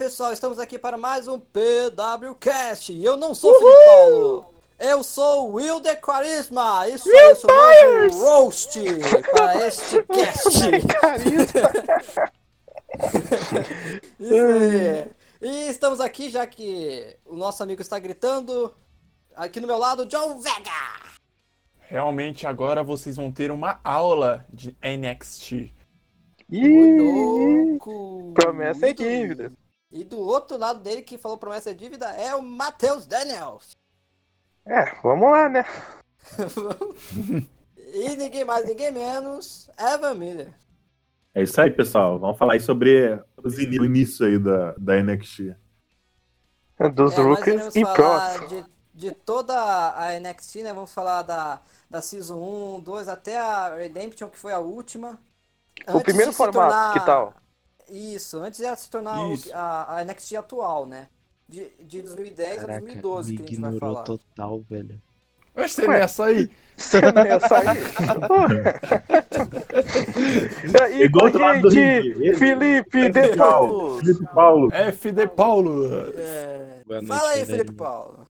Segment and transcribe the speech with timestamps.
[0.00, 2.90] pessoal, estamos aqui para mais um PWCast.
[2.92, 4.54] E eu não sou o Felipe Paulo.
[4.78, 6.88] Eu sou o Wilder Quaresma.
[6.88, 8.80] Isso aí, eu sou mais um roast
[9.30, 10.48] para este cast.
[14.18, 15.06] Isso aí.
[15.42, 18.74] E estamos aqui já que o nosso amigo está gritando.
[19.36, 21.20] Aqui no meu lado, John Vega.
[21.78, 25.74] Realmente agora vocês vão ter uma aula de NXT.
[26.48, 28.32] Ih, louco.
[28.34, 29.52] promessa é dívida.
[29.90, 33.76] E do outro lado dele que falou promessa é dívida é o Matheus Daniels.
[34.64, 35.64] É, vamos lá, né?
[37.76, 40.54] e ninguém mais, ninguém menos, Evan Miller.
[41.34, 42.18] É isso aí, pessoal.
[42.18, 45.56] Vamos falar aí sobre os o início aí da, da NXT.
[46.94, 48.48] Dos É, rookies e pros.
[48.48, 49.54] de, de toda
[49.96, 50.72] a NXT, né?
[50.72, 52.36] Vamos falar da, da Season
[52.76, 55.18] 1, 2 até a Redemption, que foi a última.
[55.86, 57.34] O Antes primeiro de formato, tornar- que tal?
[57.90, 61.08] Isso, antes ela se tornar o- a, a NXT atual, né?
[61.48, 64.04] De, de 2010 a Caraca, 2012 me que a gente vai ignorou falar.
[64.06, 65.02] total, velho.
[65.54, 65.88] Mas Ué.
[65.88, 66.48] nessa aí.
[66.76, 67.78] Você não ia sair?
[70.92, 72.34] e Igual a lado do gente, ringue.
[72.36, 73.98] Felipe de Paulo.
[73.98, 74.68] Felipe Paulo.
[74.72, 75.86] FD Paulo.
[76.16, 77.46] É, Boa noite, Fala aí, galerinha.
[77.46, 78.26] Felipe Paulo.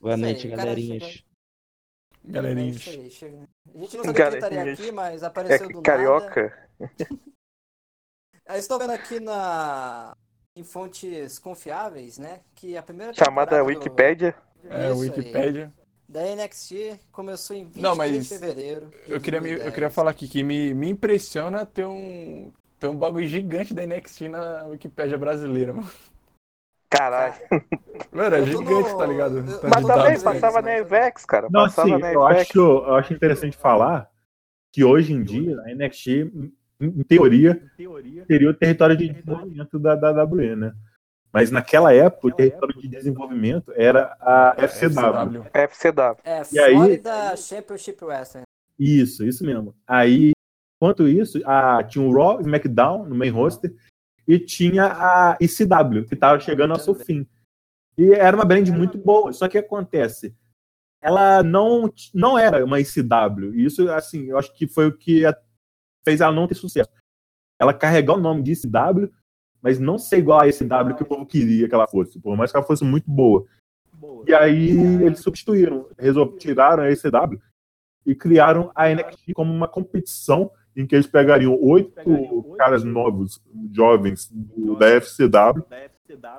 [0.00, 1.24] Boa aí, noite, galerinhas.
[2.28, 2.84] É Galerinhas.
[2.88, 2.98] aí.
[3.74, 5.82] A gente não sabia que ele estaria aqui, mas É apareceu do nada.
[5.82, 6.68] carioca?
[8.48, 10.14] Eu estou vendo aqui na
[10.54, 12.40] em fontes confiáveis, né?
[12.54, 14.34] Que a primeira Chamada temporada do- Wikipédia.
[14.68, 15.02] É, Isso
[15.36, 15.68] aí,
[16.08, 18.90] da NXT começou em 23 Não, mas de fevereiro.
[19.06, 19.74] de Eu queria, me- eu 2010.
[19.74, 24.28] queria falar aqui que me, me impressiona ter um, ter um bagulho gigante da NXT
[24.28, 25.90] na Wikipédia brasileira, mano.
[26.90, 27.34] Caralho.
[28.12, 29.38] Mano, é gigante, no- tá ligado?
[29.38, 31.48] eu- Tanto Mas também passava na Evex, cara.
[31.50, 32.50] Não, Passava na eu Evex.
[32.50, 34.10] acho, eu acho interessante falar
[34.70, 36.30] que hoje em dia a NXT,
[36.82, 37.62] em, teoria,
[38.26, 40.72] seria o território de desenvolvimento da, da WWE, né?
[41.32, 45.44] Mas naquela época, o território de desenvolvimento era a FCW.
[45.54, 46.16] FCW.
[46.24, 48.42] É, E aí- Florida Championship Wrestling.
[48.78, 49.74] Isso, isso mesmo.
[49.86, 50.32] Aí,
[50.76, 53.74] enquanto isso, a, tinha o Raw e o SmackDown no main roster
[54.28, 57.26] e tinha a ECW, que estava chegando ao seu fim.
[57.96, 60.34] E era uma brand muito boa, só que acontece,
[61.00, 63.54] ela não, não era uma ECW.
[63.54, 65.24] E isso, assim, eu acho que foi o que
[66.04, 66.90] fez ela não ter sucesso.
[67.60, 69.10] Ela carregar o nome de ECW,
[69.60, 72.50] mas não ser igual a ECW que o povo queria que ela fosse, por mais
[72.50, 73.44] que ela fosse muito boa.
[74.26, 74.70] E aí
[75.04, 75.86] eles substituíram,
[76.38, 77.40] tiraram a ECW
[78.04, 81.92] e criaram a NXT como uma competição em que eles pegariam oito
[82.56, 83.40] caras novos,
[83.72, 85.62] jovens do- da FCW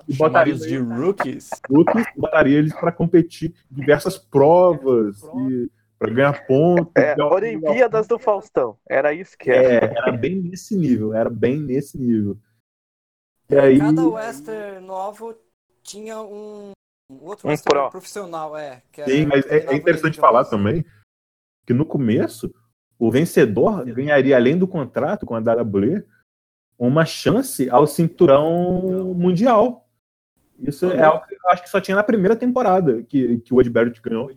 [0.07, 1.49] e botariam de rookies.
[1.69, 5.71] rookies, e botaria eles para competir em diversas provas e
[6.03, 6.91] para ganhar pontos.
[6.97, 8.77] É, Então, Olimpíadas do Faustão.
[8.89, 9.85] Era isso que era.
[9.85, 12.37] é, era bem nesse nível, era bem nesse nível.
[13.49, 15.33] E aí, Cada Western novo
[15.81, 16.71] tinha um,
[17.09, 17.89] um outro Um pro.
[17.89, 18.81] profissional, é.
[18.91, 20.83] que era- sim, mas é, é interessante falar também
[21.65, 22.53] que no começo
[22.99, 26.03] o vencedor ganharia, além do contrato com a WWE,
[26.77, 29.87] uma chance ao cinturão mundial.
[30.59, 33.61] Isso é algo que eu acho que só tinha na primeira temporada que, que o
[33.61, 34.29] Ed Barrett ganhou.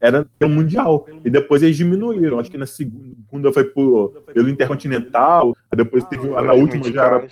[0.00, 1.06] Era o Mundial.
[1.24, 2.38] E depois eles diminuíram.
[2.38, 7.28] Acho que na segunda foi por, pelo Intercontinental, aí depois teve, na última já era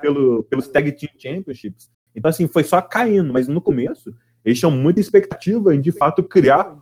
[0.00, 1.90] pelo, pelos Tag Team Championships.
[2.14, 6.22] Então, assim, foi só caindo, mas no começo eles tinham muita expectativa em de fato
[6.22, 6.78] criar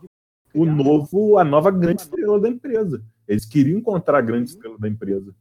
[0.53, 3.03] o novo, a nova grande estrela da empresa.
[3.27, 5.35] Eles queriam encontrar a grande estrela da empresa.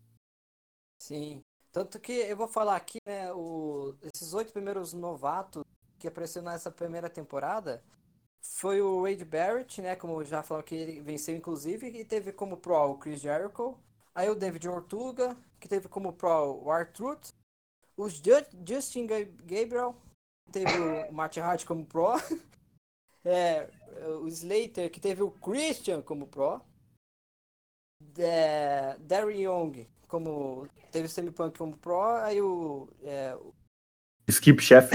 [1.00, 1.42] Sim.
[1.72, 5.62] Tanto que eu vou falar aqui, né, o, esses oito primeiros novatos
[5.98, 7.82] que apareceram nessa primeira temporada
[8.40, 12.56] foi o Wade Barrett, né, como já falaram que ele venceu inclusive, e teve como
[12.56, 13.78] pro o Chris Jericho,
[14.14, 17.30] aí o David Ortuga, que teve como pro o R-Truth,
[17.96, 18.22] o Ju-
[18.66, 19.96] Justin Ga- Gabriel,
[20.52, 22.14] teve o Martin Hart como pro,
[23.24, 23.68] é,
[24.22, 26.60] o Slater, que teve o Christian como pro,
[28.18, 33.52] é, Darren Young como teve o Semi-Punk como pro, aí o é, o-
[34.28, 34.90] Skip Chef.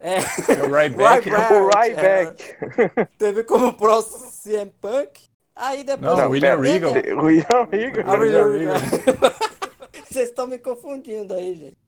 [0.00, 1.28] é, É o Ryback.
[1.30, 1.52] Ryback.
[1.52, 3.08] O Ryback.
[3.18, 5.20] teve como pro CM Punk,
[5.54, 6.92] aí depois Não, William pera, Regal.
[6.92, 8.04] O William Regal.
[8.06, 9.32] Ah, William William Regal.
[10.10, 11.82] Vocês estão me confundindo aí, gente.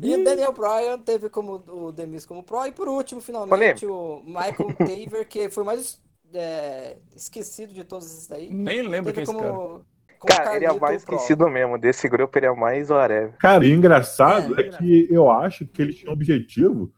[0.00, 4.22] E o Daniel Bryan teve como o Demis como pro, e por último, finalmente, o
[4.24, 6.00] Michael Taver, que foi o mais
[6.32, 8.50] é, esquecido de todos esses daí.
[8.50, 9.84] Nem lembro Teve quem é esse como,
[10.24, 10.56] cara.
[10.56, 11.78] ele é o mais esquecido mesmo.
[11.78, 13.32] Desse grupo, ele é o mais whatever.
[13.38, 14.62] Cara, e o engraçado É.
[14.66, 16.92] é que eu acho que eles tinham o objetivo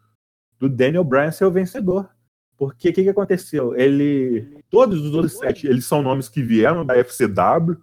[0.59, 2.09] do Daniel Bryan ser o vencedor.
[2.57, 3.77] Porque o que, que aconteceu?
[3.77, 4.61] Ele.
[4.71, 7.77] Todos os outros sete, eles são nomes que vieram da FCW,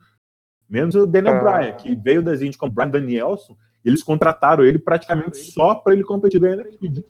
[0.68, 1.40] menos o Daniel Ah.
[1.60, 3.56] Bryan, que veio das Indies como Brian Danielson,
[3.86, 7.04] eles contrataram ele praticamente só para ele competir da NXT.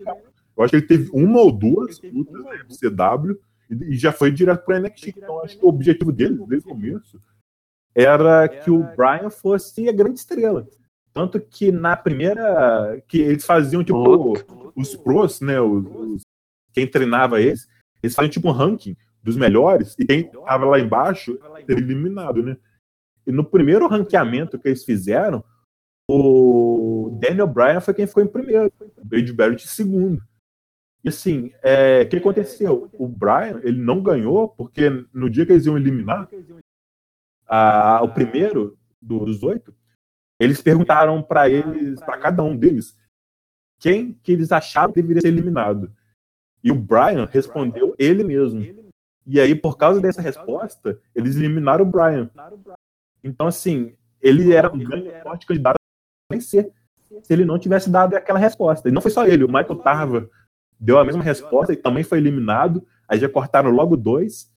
[0.58, 3.40] Eu acho que ele teve uma ou duas lutas né, de CW
[3.90, 5.14] e já foi direto para NXT.
[5.18, 7.20] Então, acho que o objetivo dele, desde o começo,
[7.96, 10.68] era que o Brian fosse a grande estrela.
[11.14, 13.02] Tanto que na primeira.
[13.08, 14.34] que eles faziam, tipo,
[14.76, 15.62] os pros, né?
[15.62, 16.22] Os,
[16.74, 17.68] quem treinava eles,
[18.02, 22.58] eles faziam tipo um ranking dos melhores, e quem tava lá embaixo era eliminado, né?
[23.26, 25.44] E no primeiro ranqueamento que eles fizeram,
[26.10, 30.22] o Daniel Bryan foi quem ficou em primeiro, o Wade Barrett em segundo.
[31.04, 32.90] E assim, é, o que aconteceu?
[32.94, 36.28] O Bryan, ele não ganhou, porque no dia que eles iam eliminar,
[37.48, 39.74] a- o primeiro dos oito,
[40.40, 42.98] eles perguntaram para eles, para cada um deles,
[43.80, 45.92] quem que eles achavam que deveria ser eliminado.
[46.64, 48.62] E o Brian respondeu ele mesmo.
[49.26, 52.30] E aí, por causa dessa resposta, eles eliminaram o Brian.
[53.24, 56.72] Então, assim, ele era um grande forte candidato a vencer
[57.22, 58.90] se ele não tivesse dado aquela resposta.
[58.90, 60.30] E não foi só ele, o Michael Tarva
[60.80, 62.86] deu a mesma resposta e também foi eliminado.
[63.08, 64.53] Aí já cortaram logo dois.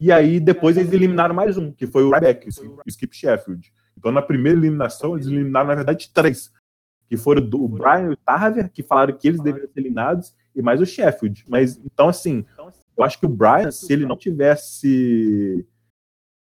[0.00, 3.72] E aí depois eles eliminaram mais um, que foi o Ryback, o Skip Sheffield.
[3.98, 6.50] Então na primeira eliminação eles eliminaram, na verdade, três.
[7.06, 10.34] Que foram do- o Brian e o Tarver, que falaram que eles deveriam ser eliminados,
[10.54, 11.44] e mais o Sheffield.
[11.48, 12.44] Mas então, assim,
[12.96, 15.66] eu acho que o Brian, se ele não tivesse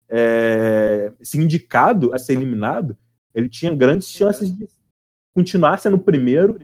[0.09, 2.95] é, se indicado a ser eliminado,
[3.33, 4.67] ele tinha grandes chances de
[5.35, 6.59] continuar sendo o primeiro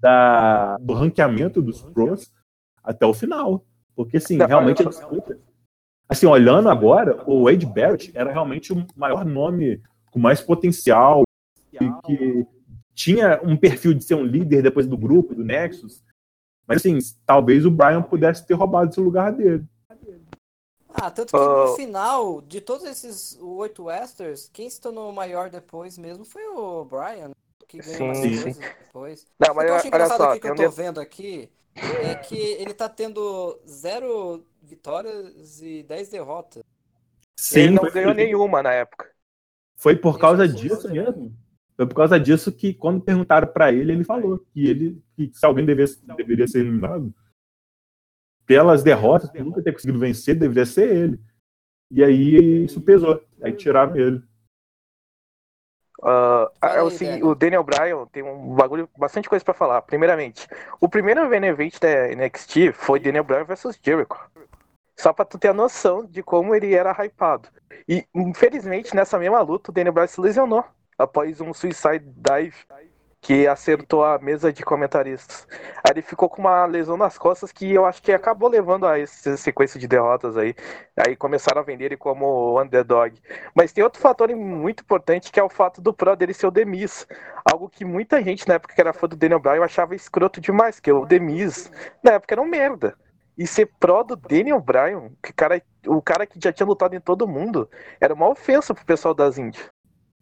[0.00, 2.32] da, do ranqueamento dos pros
[2.82, 3.64] até o final.
[3.94, 5.38] Porque, assim, realmente eu- a disputa.
[6.12, 9.80] Assim, olhando agora, o Wade Barrett era realmente o maior nome
[10.10, 11.22] com mais potencial
[11.72, 12.46] e que
[12.94, 16.02] tinha um perfil de ser um líder depois do grupo, do Nexus.
[16.66, 19.64] Mas, assim, talvez o Brian pudesse ter roubado esse lugar dele.
[20.92, 21.74] Ah, tanto que no Ah.
[21.76, 27.30] final, de todos esses oito Westers, quem se tornou maior depois mesmo foi o Brian,
[27.66, 28.60] que ganhou Sim, mais sim.
[28.60, 29.26] depois.
[29.40, 32.14] Não, O mas que eu olha só, aqui que eu tô de- vendo aqui é
[32.14, 36.62] que ele tá tendo zero vitórias e dez derrotas.
[37.54, 39.10] ele não foi- ganhou nenhuma na época.
[39.76, 41.36] Foi por causa Isso, disso isso, mesmo.
[41.76, 45.44] Foi por causa disso que, quando perguntaram pra ele, ele falou que ele que se
[45.44, 47.12] alguém devesse, deveria ser eliminado,
[48.46, 51.20] pelas derrotas, por nunca ter conseguido vencer, deveria ser ele.
[51.90, 53.22] E aí isso pesou.
[53.42, 54.22] Aí tiraram ele.
[56.02, 57.28] Ah, Fala é o, seguinte, Daniel.
[57.28, 59.82] o Daniel Bryan tem um bagulho, bastante coisa pra falar.
[59.82, 60.48] Primeiramente,
[60.80, 64.18] o primeiro main event da NXT foi Daniel Bryan versus Jericho.
[64.96, 67.48] Só pra tu ter a noção de como ele era hypado.
[67.88, 70.64] E, infelizmente, nessa mesma luta, o Daniel Bryan se lesionou
[70.98, 72.54] após um suicide dive
[73.22, 75.46] que acertou a mesa de comentaristas.
[75.76, 78.98] Aí ele ficou com uma lesão nas costas que eu acho que acabou levando a
[78.98, 80.56] essa sequência de derrotas aí.
[80.96, 83.14] Aí começaram a vender ele como underdog.
[83.54, 86.50] Mas tem outro fator muito importante que é o fato do Pro dele ser o
[86.50, 87.06] Demis.
[87.48, 90.80] Algo que muita gente na época que era fã do Daniel Bryan achava escroto demais,
[90.80, 91.70] que o Demis
[92.02, 92.96] na época era um merda.
[93.38, 97.00] E ser pró do Daniel Bryan, que cara, o cara que já tinha lutado em
[97.00, 99.70] todo mundo, era uma ofensa pro pessoal das Índias.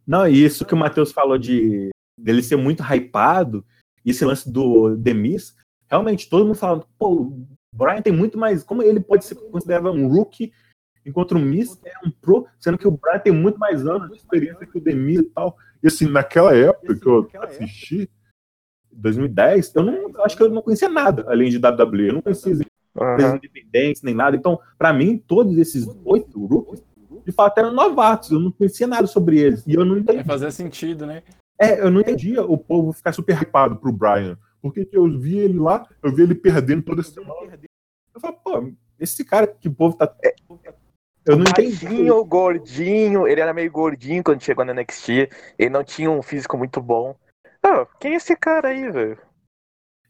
[0.06, 1.90] Não, e isso que o Matheus falou de
[2.22, 3.64] dele ser muito hypado,
[4.04, 5.54] e esse lance do Demis,
[5.88, 8.62] realmente todo mundo falando, pô, o Brian tem muito mais.
[8.62, 10.52] Como ele pode ser considerado um rookie,
[11.04, 14.16] enquanto o Miss é um pro, sendo que o Brian tem muito mais anos de
[14.16, 15.56] experiência que o Demis e tal.
[15.82, 18.10] E assim, naquela época que eu assisti,
[18.92, 22.08] 2010, eu não eu acho que eu não conhecia nada além de WWE.
[22.08, 24.36] Eu não conhecia empresas independentes nem nada.
[24.36, 26.82] Então, pra mim, todos esses oito rookies,
[27.24, 28.30] de fato, eram novatos.
[28.30, 29.64] Eu não conhecia nada sobre eles.
[29.66, 30.24] E eu não É entendi.
[30.24, 31.22] fazer sentido, né?
[31.60, 34.38] É, eu não entendia o povo ficar super hypado pro Brian.
[34.62, 37.58] Porque que eu vi ele lá, eu vi ele perdendo toda semana.
[38.14, 40.14] Eu falo, pô, esse cara que o povo tá.
[41.26, 41.84] Eu não entendi.
[41.84, 46.56] Baixinho, gordinho, ele era meio gordinho quando chegou na NXT, ele não tinha um físico
[46.56, 47.14] muito bom.
[47.62, 49.18] Ah, quem é esse cara aí, velho?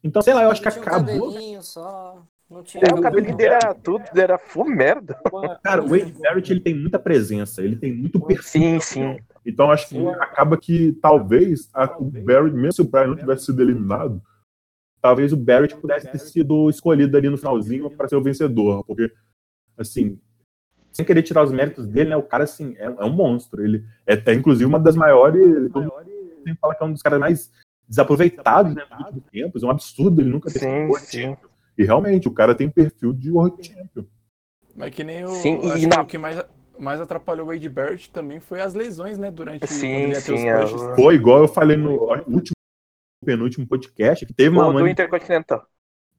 [0.03, 1.33] Então, sei lá, eu acho que um acabou.
[1.33, 2.83] cabelinho só, não tinha...
[2.85, 5.19] É, o cabelinho dele era tudo, era full merda.
[5.63, 8.63] Cara, o Wade Barrett ele tem muita presença, ele tem muito perfil.
[8.63, 9.19] Sim, sim.
[9.47, 13.47] Então acho que acaba que talvez a- o Barry, mesmo se o Brian não tivesse
[13.47, 14.21] sido eliminado,
[15.03, 19.11] Talvez o Barrett pudesse ter sido escolhido ali no finalzinho para ser o vencedor, porque,
[19.79, 20.21] assim,
[20.93, 23.65] sem querer tirar os méritos dele, né, o cara, assim, é, é um monstro.
[23.65, 25.43] Ele é até, inclusive, uma das maiores.
[25.73, 27.51] Sempre fala que é um dos caras mais
[27.89, 29.63] desaproveitados né, últimos tempos.
[29.63, 31.37] É um absurdo ele nunca ter sido Sim, World sim.
[31.81, 34.05] E realmente o cara tem perfil de World Champion.
[34.77, 35.29] Mas que nem o.
[35.29, 36.45] Sim, e acho que na- o que mais,
[36.79, 39.31] mais atrapalhou o Wade Barrett também foi as lesões, né?
[39.31, 40.95] Durante Sim, quando ele ia ter os sim, é.
[40.95, 41.93] Foi igual eu falei no
[42.29, 42.55] último,
[43.25, 45.67] penúltimo podcast, que teve uma O do mani- Intercontinental.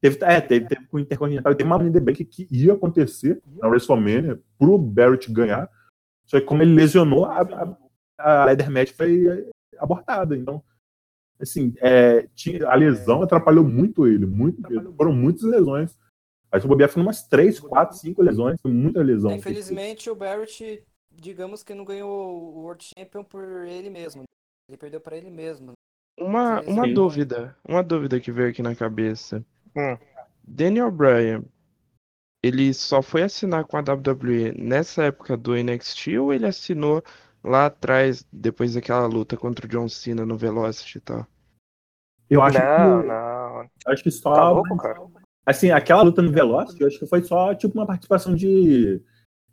[0.00, 3.40] Teve, é, teve, teve com o Intercontinental e teve uma Money Bank que ia acontecer
[3.56, 5.70] na WrestleMania pro Barrett ganhar.
[6.26, 7.76] Só que como ele lesionou, a, a,
[8.18, 10.36] a Leather Match foi abortada.
[10.36, 10.60] Então,
[11.42, 14.94] assim, é, tinha, a lesão atrapalhou muito ele, muito mesmo.
[14.94, 15.98] Foram muitas lesões.
[16.50, 19.30] Acho que o Bobiá foi umas 3, 4, 5 lesões, foi muita lesão.
[19.30, 24.24] É, Infelizmente, o Barrett, digamos que não ganhou o World Champion por ele mesmo.
[24.68, 25.72] Ele perdeu pra ele mesmo.
[26.18, 26.94] Uma, Sim, uma sim.
[26.94, 29.44] dúvida, uma dúvida que veio aqui na cabeça.
[29.74, 29.96] Hum.
[30.44, 31.42] Daniel Bryan,
[32.42, 37.02] ele só foi assinar com a WWE nessa época do NXT ou ele assinou
[37.42, 41.26] lá atrás, depois daquela luta contra o John Cena no Velocity e tal?
[42.30, 43.92] Eu acho não, que, não.
[43.92, 44.32] acho que só.
[44.32, 45.00] Tá louco, cara?
[45.44, 49.02] Assim, aquela luta no Velocity, eu acho que foi só tipo uma participação de.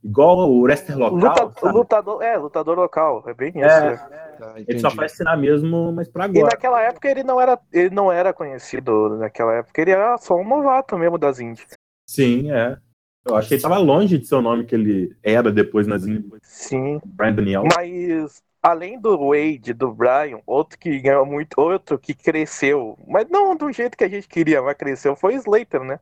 [0.01, 1.45] Igual o wrestler local.
[1.45, 3.23] Luta- lutador, é, lutador local.
[3.27, 3.59] É bem isso.
[3.59, 4.35] É, né?
[4.37, 6.45] Tá, ele só foi assinar mesmo, mas pra E agora.
[6.53, 10.47] naquela época ele não era, ele não era conhecido naquela época, ele era só um
[10.47, 11.67] novato mesmo das Indies.
[12.09, 12.77] Sim, é.
[13.25, 16.03] Eu acho que ele tava longe de ser o nome que ele era depois nas.
[16.41, 16.99] Sim.
[17.05, 17.63] Brian Daniel.
[17.75, 23.55] Mas além do Wade, do Brian, outro que ganhou muito, outro que cresceu, mas não
[23.55, 25.99] do jeito que a gente queria, mas cresceu foi o Slater, né?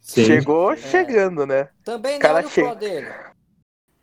[0.00, 0.24] Sim.
[0.24, 1.68] Chegou chegando, né?
[1.84, 3.08] Também Cara, não pro dele.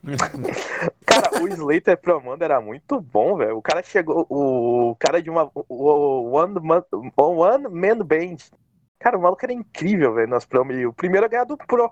[1.06, 3.58] Cara, o Slater Promando era muito bom, velho.
[3.58, 6.84] O cara chegou, o cara de uma o- o One Man,
[7.16, 8.38] One Man Band.
[9.00, 10.76] Cara, o maluco era incrível, velho, nas promos.
[10.76, 11.90] E o primeiro a ganhar do Pro.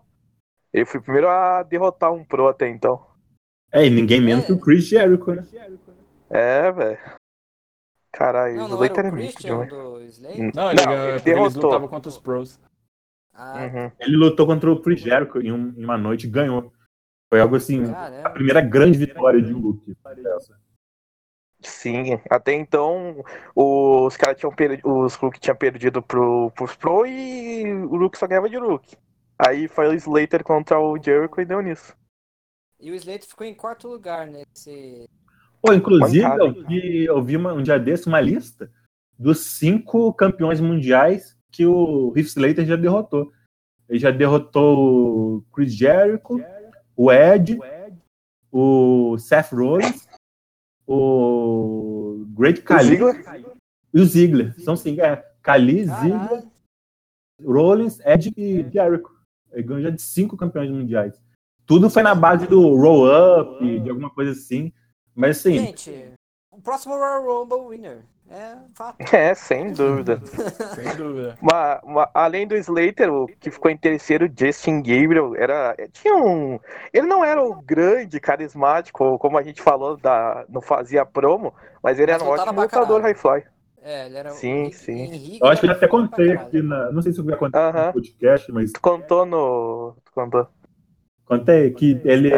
[0.73, 3.05] Ele foi o primeiro a derrotar um Pro até então.
[3.71, 5.45] É, e ninguém menos que o Chris Jericho, né?
[6.29, 6.99] É, velho.
[8.11, 9.69] Caralho, Não, o não era Slater é o muito Christian demais.
[9.69, 10.51] do Slater?
[10.55, 11.63] Não, ele, Não, ganhou, ele eles derrotou.
[11.63, 12.59] lutavam contra os pros.
[13.33, 13.91] Ah, Uhum.
[13.99, 16.71] Ele lutou contra o Chris Jericho em, um- em uma noite e ganhou.
[17.29, 18.29] Foi algo assim, a caramba.
[18.31, 19.95] primeira grande vitória de um Luke.
[21.61, 23.23] Sim, até então
[23.55, 28.27] os caras tinham perdido, os Hulk tinham perdido pro, pros Pro e o Luke só
[28.27, 28.97] ganhava de Luke.
[29.45, 31.95] Aí foi o Slater contra o Jericho e deu nisso.
[32.79, 35.07] E o Slater ficou em quarto lugar nesse.
[35.61, 38.71] Pô, inclusive, Mancada, eu vi, eu vi uma- um dia desse uma lista
[39.17, 43.31] dos cinco campeões mundiais que o Heath Slater já derrotou.
[43.87, 46.39] Ele já derrotou o Chris Jericho,
[46.95, 47.59] o Ed,
[48.51, 50.07] o Seth Rollins,
[50.87, 52.97] o Great O Khali
[53.93, 54.59] e o Ziggler.
[54.61, 55.17] São cinco, é.
[55.43, 56.47] Khali, Ziggler.
[57.43, 59.10] Rollins, Ed e Jericho.
[59.51, 61.21] Ele ganhou já de cinco campeões mundiais.
[61.65, 64.71] Tudo foi na base do roll-up, de alguma coisa assim.
[65.15, 66.11] Mas assim, Gente,
[66.51, 67.99] o próximo Royal Rumble winner.
[68.29, 68.95] É fato.
[69.13, 70.21] É, sem dúvida.
[70.73, 71.37] Sem dúvida.
[71.41, 76.57] Uma- uma- além do Slater, o que ficou em terceiro, Justin Gabriel, era, tinha um,
[76.93, 81.53] ele não era o grande carismático, como a gente falou, da, não fazia promo,
[81.83, 83.43] mas ele era um ótimo lutador high fly.
[83.83, 84.91] É, ele era Sim, o sim.
[84.91, 86.91] Henrique Eu acho que eu até contei aqui na.
[86.91, 87.87] Não sei se eu já contei Aham.
[87.87, 89.95] no podcast, mas Tu contou no.
[90.05, 90.47] tu contou.
[91.25, 92.29] contei que ele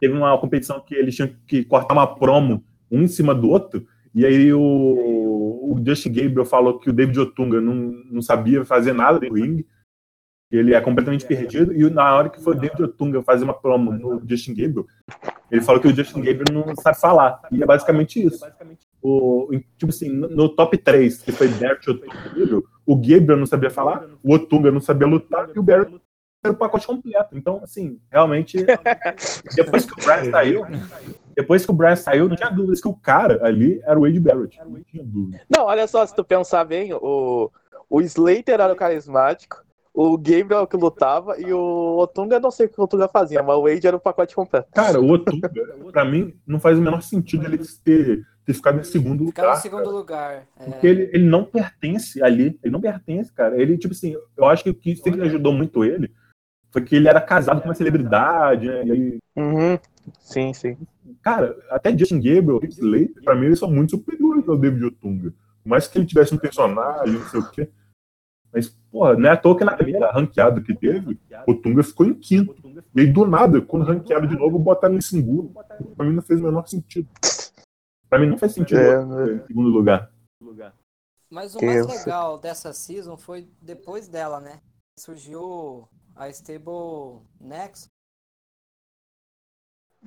[0.00, 3.84] teve uma competição que eles tinham que cortar uma promo um em cima do outro.
[4.14, 8.92] E aí o, o Justin Gabriel falou que o David Otunga não, não sabia fazer
[8.92, 9.66] nada no ringue.
[10.50, 11.74] Ele é completamente perdido.
[11.74, 14.86] E na hora que foi o David Otunga fazer uma promo no Justin Gabriel,
[15.50, 17.42] ele falou que o Justin Gabriel não sabe falar.
[17.50, 18.46] E é basicamente isso.
[19.02, 19.48] O,
[19.78, 24.06] tipo assim, no, top 3, que foi Barrett, Otunga e o Gabriel não sabia falar,
[24.22, 26.00] o Otunga não sabia lutar e o Barrett
[26.42, 27.36] era o pacote completo.
[27.36, 28.64] Então, assim, realmente,
[29.54, 30.62] depois que o Brian saiu,
[31.34, 34.20] depois que o Brian saiu, não tinha dúvidas que o cara ali era o Wade
[34.20, 34.58] Barrett.
[34.64, 35.42] Não tinha dúvida.
[35.48, 37.50] Não, olha só, se tu pensar bem, o,
[37.88, 42.50] o Slater era o carismático, o Gabriel é o que lutava e o Otunga, não
[42.50, 44.68] sei o que o Otunga fazia, mas o Wade era o pacote completo.
[44.74, 45.50] Cara, o Otunga,
[45.90, 49.58] pra mim, não faz o menor sentido ele ter, ter ficado em segundo Ficava lugar.
[49.58, 50.46] em segundo lugar.
[50.58, 52.58] É, Porque ele, ele não pertence ali.
[52.62, 53.60] Ele não pertence, cara.
[53.60, 56.14] Ele, tipo assim, eu acho que o que sempre ajudou muito ele
[56.70, 58.84] foi que ele era casado com uma celebridade, né?
[58.86, 59.78] E aí, Uhum.
[60.20, 60.78] Sim, sim.
[61.20, 65.30] cara, até Justin Gabriel, Heath Slater, pra mim, eles são muito superiores ao David Otunga.
[65.62, 67.68] Por mais que ele tivesse um personagem, não sei o quê.
[68.52, 72.06] Mas, porra, não é à toa que na primeira ranqueada que teve, o Tunga ficou
[72.06, 72.54] em quinto.
[72.94, 75.52] E aí, do nada, quando ranquearam de novo, botaram em segundo.
[75.96, 77.08] Pra mim não fez o menor sentido.
[78.08, 80.10] Pra mim não faz sentido É, botar em segundo lugar.
[81.28, 81.98] Mas o Que mais sei.
[81.98, 84.60] legal dessa season foi depois dela, né?
[84.98, 87.88] Surgiu a Stable Next.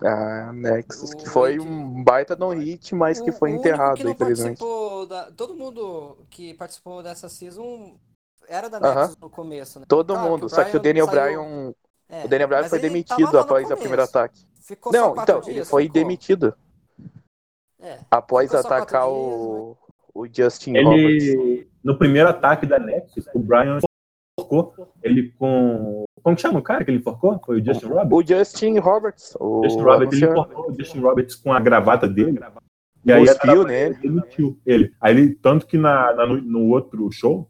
[0.02, 3.54] Ah, Nexus, que O foi Wade- um baita no hit, mas que O- foi o
[3.54, 4.62] único enterrado, que infelizmente.
[5.10, 8.00] da- Todo mundo que participou dessa season
[8.48, 8.80] era da.
[8.80, 9.86] Nexus no começo, né?
[9.90, 11.74] Todo Claro mundo, só que o Daniel saiu- Bryan,
[12.08, 14.48] é, o Daniel Bryan foi ele demitido após o primeiro ataque.
[14.62, 15.94] Ficou Não, então, ele dias, foi ficou.
[15.94, 16.56] demitido
[17.82, 19.78] É, após atacar o,
[20.14, 21.24] o Justin Roberts.
[21.28, 23.80] Ele, no primeiro ataque da Nexus, o Brian
[24.40, 26.04] forcou ele com.
[26.22, 27.40] Como que chama o cara que ele forcou?
[27.46, 28.12] Foi o Justin Roberts?
[28.12, 29.38] O Justin Roberts.
[29.40, 32.40] O Justin Roberts, ele cortou o Justin Roberts com a gravata dele.
[33.06, 33.96] E aí Cuspiu nele.
[33.96, 34.94] demitiu ele.
[35.00, 37.50] Aí ele, tanto que na, na- no, no outro show,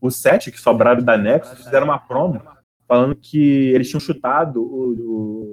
[0.00, 2.42] os sete que sobraram da Nexus fizeram uma promo
[2.88, 5.50] falando que eles tinham chutado o,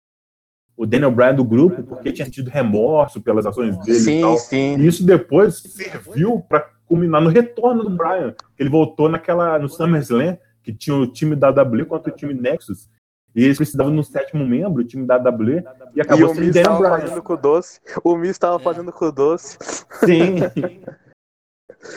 [0.79, 4.21] o, o Daniel Bryan do grupo porque tinha tido remorso pelas ações dele e Sim,
[4.21, 4.37] tal.
[4.37, 4.77] sim.
[4.77, 8.33] E isso depois serviu para culminar no retorno do Bryan.
[8.57, 12.89] Ele voltou naquela no SummerSlam, que tinha o time da WWE contra o time Nexus.
[13.35, 16.33] E eles precisavam de um sétimo membro, o time da WWE, e E acabou o
[16.33, 16.89] sendo Miz Daniel Bryan.
[16.99, 17.79] fazendo com o doce.
[18.03, 18.59] O Miz tava É.
[18.59, 19.57] fazendo com o doce.
[20.03, 20.35] Sim.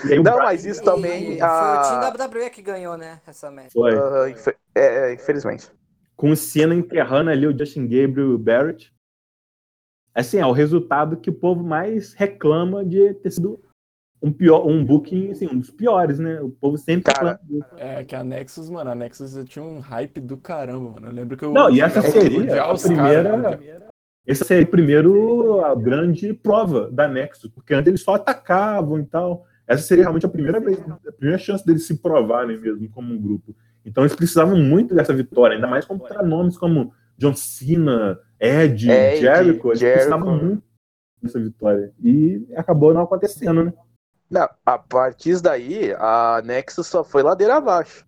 [0.09, 1.25] E o Não, mas isso E também.
[1.25, 2.11] Foi o time A...
[2.11, 3.21] da WWE que ganhou, né?
[3.27, 3.73] Essa match.
[3.73, 3.93] Foi.
[4.77, 5.69] É, é, infelizmente.
[6.23, 8.95] Com o Cena enterrando ali o Justin Gabriel e o Barrett.
[10.15, 13.61] Assim, é o resultado que o povo mais reclama de ter sido
[14.23, 16.41] um pior, um booking, assim, um dos piores, né?
[16.41, 17.75] O povo sempre Cara, reclama disso.
[17.77, 21.09] É que a Nexus, mano, a Nexus tinha um hype do caramba, mano.
[21.09, 21.53] Eu lembro que eu.
[21.53, 23.81] Não, e essa seria a primeira- né?
[24.25, 29.45] Essa seria primeiro a grande prova da Nexus, porque antes eles só atacavam e tal.
[29.67, 33.21] Essa seria realmente a primeira vez, a primeira chance deles se provarem mesmo como um
[33.21, 33.57] grupo.
[33.85, 39.21] Então eles precisavam muito dessa vitória, ainda mais contra nomes como John Cena, Ed, Ed,
[39.21, 39.69] Jericho.
[39.69, 39.99] Eles Jericho.
[39.99, 40.63] precisavam muito
[41.23, 41.93] dessa vitória.
[42.03, 43.73] E acabou não acontecendo, né?
[44.31, 48.07] Não, a partir daí, a Nexus só foi ladeira abaixo.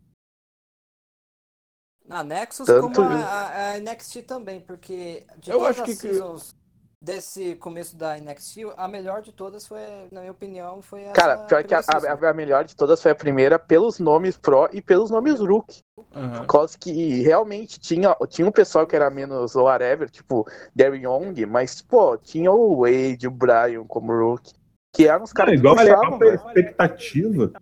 [2.06, 5.90] Na Nexus, Tanto- como a, a- a NXT também, porque de Eu todas acho que-
[5.92, 6.56] as seasons
[7.04, 9.78] desse começo da NXT, a melhor de todas foi,
[10.10, 13.10] na minha opinião, foi essa Cara, pior que a, a- a melhor de todas foi
[13.10, 15.80] a primeira pelos nomes Pro e pelos nomes Rook.
[16.14, 16.38] Aham.
[16.38, 21.44] Por causa que realmente tinha, tinha um pessoal que era menos whatever, tipo Darren Young,
[21.46, 24.50] mas, pô, tinha o Wade, o Brian como Rook,
[24.94, 27.52] que eram os Cara, caras que igual a puxavam, expectativa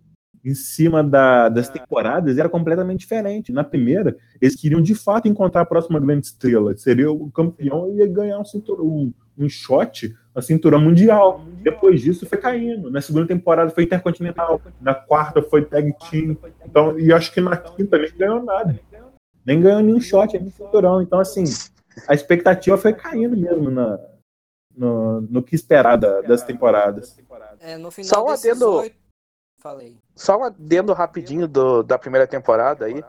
[0.45, 3.51] em cima da- das temporadas era completamente diferente.
[3.51, 6.75] Na primeira, eles queriam de fato encontrar a próxima grande estrela.
[6.77, 11.43] Seria o campeão e ia ganhar um, cinturão, um, shot, a cinturão mundial.
[11.61, 12.89] Depois disso foi caindo.
[12.91, 14.61] Na segunda temporada foi Intercontinental.
[14.81, 16.37] Na quarta foi Tag Team.
[16.65, 18.79] Então, e acho que na quinta nem ganhou nada.
[19.45, 21.01] Nem ganhou nenhum shot, nem cinturão.
[21.01, 21.43] Então, assim,
[22.07, 23.99] a expectativa foi caindo mesmo na,
[24.75, 27.17] no, no que esperar da- das temporadas.
[27.59, 28.95] É, no final Só um adendo- oito...
[29.59, 29.97] Falei.
[30.15, 33.01] Só um adendo rapidinho do, da primeira temporada aí.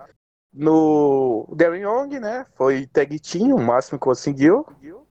[0.53, 2.47] No Darren Young, né?
[2.55, 4.65] Foi tag team, o máximo que conseguiu.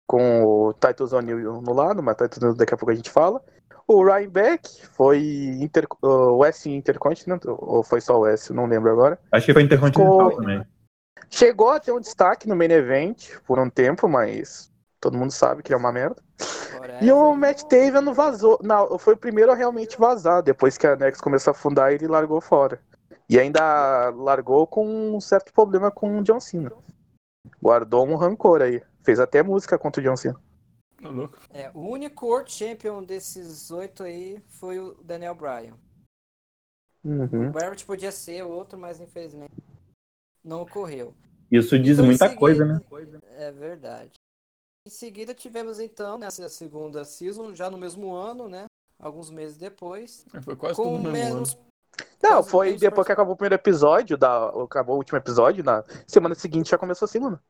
[0.10, 3.39] Com o Titus O'Neill no lado, mas Titus O'Neill daqui a pouco a gente fala.
[3.88, 5.19] O Ryan Beck foi
[5.62, 9.19] Inter, uh, West Intercontinental, ou foi só o West, não lembro agora.
[9.32, 10.65] Acho que foi Intercontinental Ficou- também.
[11.30, 15.62] Chegou a ter um destaque no main event por um tempo, mas todo mundo sabe
[15.62, 16.15] que é uma merda.
[17.02, 18.60] E o Matt Taven vazou.
[18.63, 20.41] Não, foi o primeiro a realmente vazar.
[20.41, 22.80] Depois que a Nex começou a afundar, ele largou fora.
[23.30, 26.72] E ainda largou com um certo problema com o John Cena.
[27.62, 28.81] Guardou um rancor aí.
[29.03, 30.39] Fez até música contra o John Cena.
[31.01, 31.09] Tá.
[31.51, 35.77] É, o único World Champion desses oito aí foi o Daniel Bryan.
[37.03, 37.47] Uhum.
[37.47, 39.53] O Barrett podia ser outro, mas infelizmente
[40.43, 41.13] não ocorreu.
[41.49, 42.81] Isso diz Então, em muita seguida- coisa, né?
[43.38, 44.12] É verdade.
[44.85, 48.65] Em seguida tivemos então nessa segunda season, já no mesmo ano, né?
[48.99, 51.53] Alguns meses depois, Foi quase com tudo no mesmo menos.
[51.53, 51.65] ano.
[52.21, 56.35] Não, foi depois que acabou o primeiro episódio, da, acabou o último episódio, na semana
[56.35, 57.41] seguinte já começou a segunda.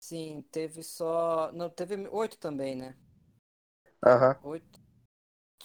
[0.00, 1.52] Sim, teve só.
[1.52, 2.96] Não, teve oito também, né?
[4.02, 4.36] Aham.
[4.42, 4.80] Oito.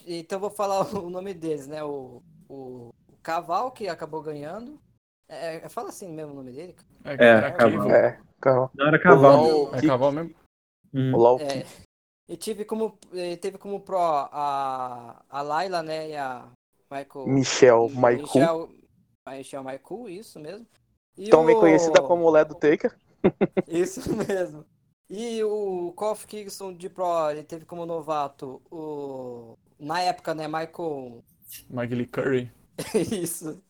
[0.06, 1.84] Então eu vou falar o nome deles, né?
[1.84, 4.79] O, o, o Caval, que acabou ganhando.
[5.27, 6.75] É, é- fala assim mesmo o nome dele?
[7.06, 7.84] É, É, era cavalo.
[7.84, 7.95] Kivo.
[7.95, 8.71] É, calma.
[8.73, 9.15] Não era.
[9.15, 10.36] LOL, É cavalo mesmo?
[10.93, 11.13] Uhum.
[11.15, 11.65] o LOL É.
[12.27, 12.97] E tive como,
[13.41, 16.10] teve como pro a, a Laila, né?
[16.10, 16.47] E a
[16.97, 17.27] Michael.
[17.27, 18.69] Michel Maiku, Michel,
[19.27, 20.67] Michel Maiku, isso mesmo.
[21.17, 22.95] E também o- conhecida como Ledo Taker.
[23.67, 24.65] Isso mesmo.
[25.10, 29.56] E o Kofi Kingston de Pro, ele teve como novato o.
[29.79, 31.23] Na época, né, Michael.
[31.69, 32.51] Mike Lee Curry.
[33.12, 33.62] Isso.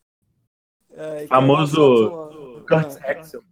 [0.91, 3.43] É, Famoso é Kurt Ah, Axel.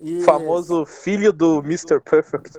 [0.00, 0.24] isso.
[0.24, 2.00] Famoso filho do Mr.
[2.00, 2.58] Perfect.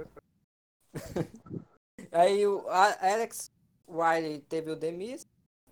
[2.11, 3.51] Aí o Alex
[3.87, 5.27] Riley teve o Demis.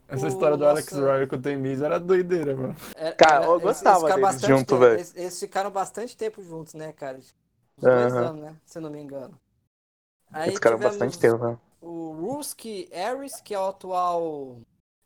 [0.10, 2.76] Essa história do Alex Ryan com o Temis era doideira, mano.
[2.96, 4.94] É, Cara, eu eles- gostava ficaram deles bastante junto, velho.
[4.96, 7.18] Eles, eles ficaram bastante tempo juntos, né, cara?
[7.18, 7.34] Uns
[7.78, 8.26] dois Aham.
[8.30, 8.56] anos, né?
[8.66, 9.40] Se eu não me engano.
[10.32, 11.58] Aí Eles ficaram bastante tempo, né?
[11.82, 14.58] O Ruski Harris, que é o atual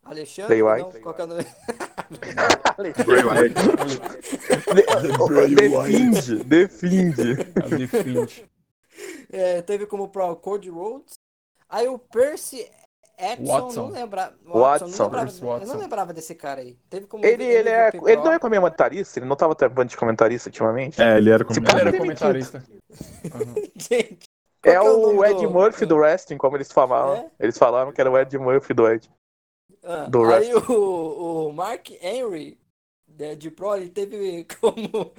[0.02, 0.60] Alexandre.
[0.62, 1.00] Bray não, Wyatt.
[1.00, 1.44] qual que é o nome?
[5.28, 6.44] Bray Wyatt.
[6.44, 7.36] definde.
[9.32, 11.14] É, teve como pro Cody Rhodes.
[11.68, 12.70] Aí o Percy
[13.18, 13.82] Edson, Watson.
[13.82, 14.34] não lembra.
[14.44, 14.86] Watson.
[14.86, 15.76] não lembrava, Percy eu não Watson.
[15.78, 16.76] lembrava desse cara aí.
[16.90, 19.18] Teve como Ele, ele, é, ele não é comentarista?
[19.18, 21.00] Ele não tava trabalhando de comentarista ultimamente?
[21.00, 22.18] É, ele era como Esse Ele cara era demitido.
[22.18, 22.64] comentarista.
[23.76, 24.28] Gente,
[24.64, 27.16] É que o Ed Murphy do wrestling, como eles falavam.
[27.16, 27.30] É?
[27.38, 29.10] Eles falaram que era o Ed Murphy do Ed.
[29.82, 32.58] Ah, do aí o, o Mark Henry
[33.06, 35.12] né, de Pro, ele teve como.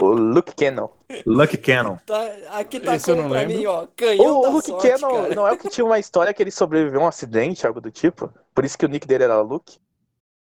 [0.00, 0.88] O Luke Cannon.
[1.24, 1.96] Lucky Cannon.
[2.04, 2.20] Tá,
[2.52, 3.56] aqui tá Esse eu como não pra lembro.
[3.58, 3.86] mim, ó.
[3.94, 5.34] Canhão O, da o Luke sorte, Cannon cara.
[5.34, 7.90] não é o que tinha uma história que ele sobreviveu a um acidente, algo do
[7.90, 8.32] tipo?
[8.54, 9.78] Por isso que o nick dele era Luke?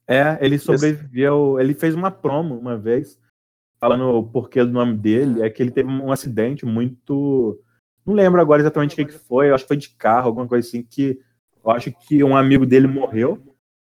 [0.08, 1.60] É, ele sobreviveu.
[1.60, 3.20] Ele fez uma promo uma vez,
[3.80, 5.44] falando o porquê do nome dele.
[5.44, 7.60] É que ele teve um acidente muito.
[8.04, 9.50] Não lembro agora exatamente o que, que foi.
[9.50, 10.82] Eu acho que foi de carro, alguma coisa assim.
[10.82, 11.20] Que
[11.64, 13.40] eu acho que um amigo dele morreu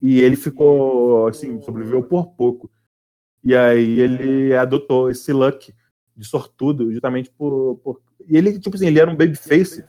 [0.00, 2.70] e ele ficou, assim, sobreviveu por pouco.
[3.44, 5.74] E aí ele adotou esse Luck
[6.16, 7.76] de sortudo, justamente por.
[7.78, 8.00] por...
[8.26, 9.84] E ele, tipo assim, ele era um babyface.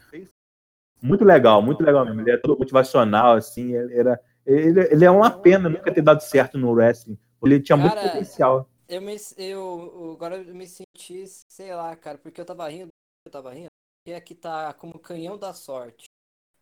[1.02, 2.22] Muito legal, muito legal mesmo.
[2.22, 3.76] Ele é todo motivacional, assim.
[3.76, 7.18] Ele, era, ele, ele é uma pena nunca ter dado certo no wrestling.
[7.44, 8.70] Ele tinha muito Cara, potencial.
[8.88, 12.88] Eu, me, eu agora eu me senti, sei lá, cara, porque eu tava rindo,
[13.26, 13.68] eu tava rindo,
[14.04, 16.06] porque aqui tá como canhão da sorte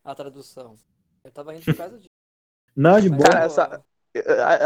[0.04, 0.76] a tradução.
[1.24, 2.08] Eu tava rindo por causa disso.
[2.74, 3.22] Não, de boa.
[3.22, 3.91] Cara, essa- É,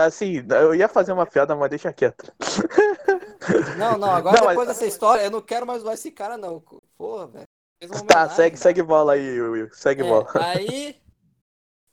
[0.04, 2.32] Assim, eu ia fazer uma piada, mas deixa quieto.
[3.78, 6.36] Não, não, agora Não, depois mas- dessa história, eu não quero mais zoar esse cara,
[6.36, 6.60] não.
[6.98, 7.46] Porra, velho.
[8.08, 9.68] Tá, segue, segue bola aí, Will.
[9.72, 10.26] Segue É, bola.
[10.34, 10.96] aí,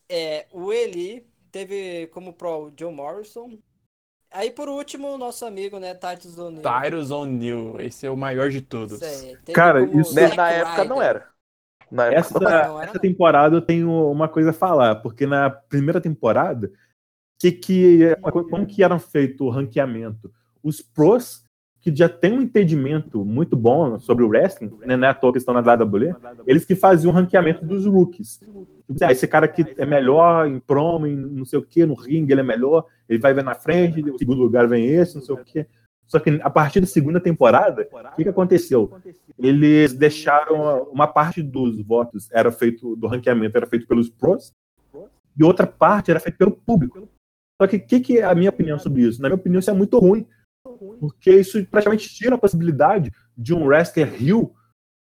[0.09, 3.57] é, o Eli teve como pro o John Morrison.
[4.31, 6.63] Aí, por último, o nosso amigo, né, Titus O'Neill.
[6.63, 8.99] Tyrus O'Neill, esse é o maior de todos.
[8.99, 11.27] Teve Cara, isso- Né, Na época não era.
[11.91, 12.67] Na época Essa, não era.
[12.67, 13.01] não era, essa não.
[13.01, 16.71] temporada eu tenho uma coisa a falar, porque na primeira temporada,
[17.39, 18.15] que, que,
[18.49, 20.31] como que eram feito o ranqueamento?
[20.63, 21.43] Os pros,
[21.81, 25.33] que já têm um entendimento muito bom sobre o wrestling, né, não é à toa
[25.33, 26.15] que estão na WWE,
[26.47, 28.39] eles que faziam o ranqueamento dos rookies.
[29.01, 32.31] Ah, esse cara aqui é melhor em promo, em não sei o que, no ringue
[32.31, 35.35] ele é melhor, ele vai ver na frente, o segundo lugar vem esse, não sei
[35.35, 35.67] o que.
[36.07, 38.91] Só que a partir da segunda temporada, o que, que aconteceu?
[39.37, 44.53] Eles deixaram uma parte dos votos era feito do ranqueamento era feito pelos pros
[45.37, 47.09] e outra parte era feita pelo público.
[47.63, 49.21] Só que o que, que é a minha opinião sobre isso?
[49.21, 50.27] Na minha opinião, isso é muito ruim,
[50.99, 54.53] porque isso praticamente tira a possibilidade de um wrestler heel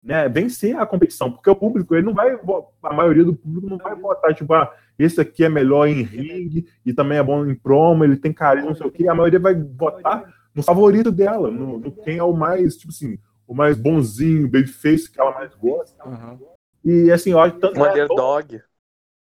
[0.02, 2.40] né, vencer a competição, porque o público, ele não vai,
[2.84, 6.70] a maioria do público não vai votar, tipo, ah, esse aqui é melhor em ringue
[6.86, 9.40] e também é bom em promo, ele tem carisma, não sei o quê, a maioria
[9.40, 13.78] vai votar no favorito dela, no, no quem é o mais, tipo assim, o mais
[13.78, 16.02] bonzinho, babyface que ela mais gosta.
[16.02, 16.40] Aham.
[16.86, 18.62] E assim, olha, tanto não é underdog.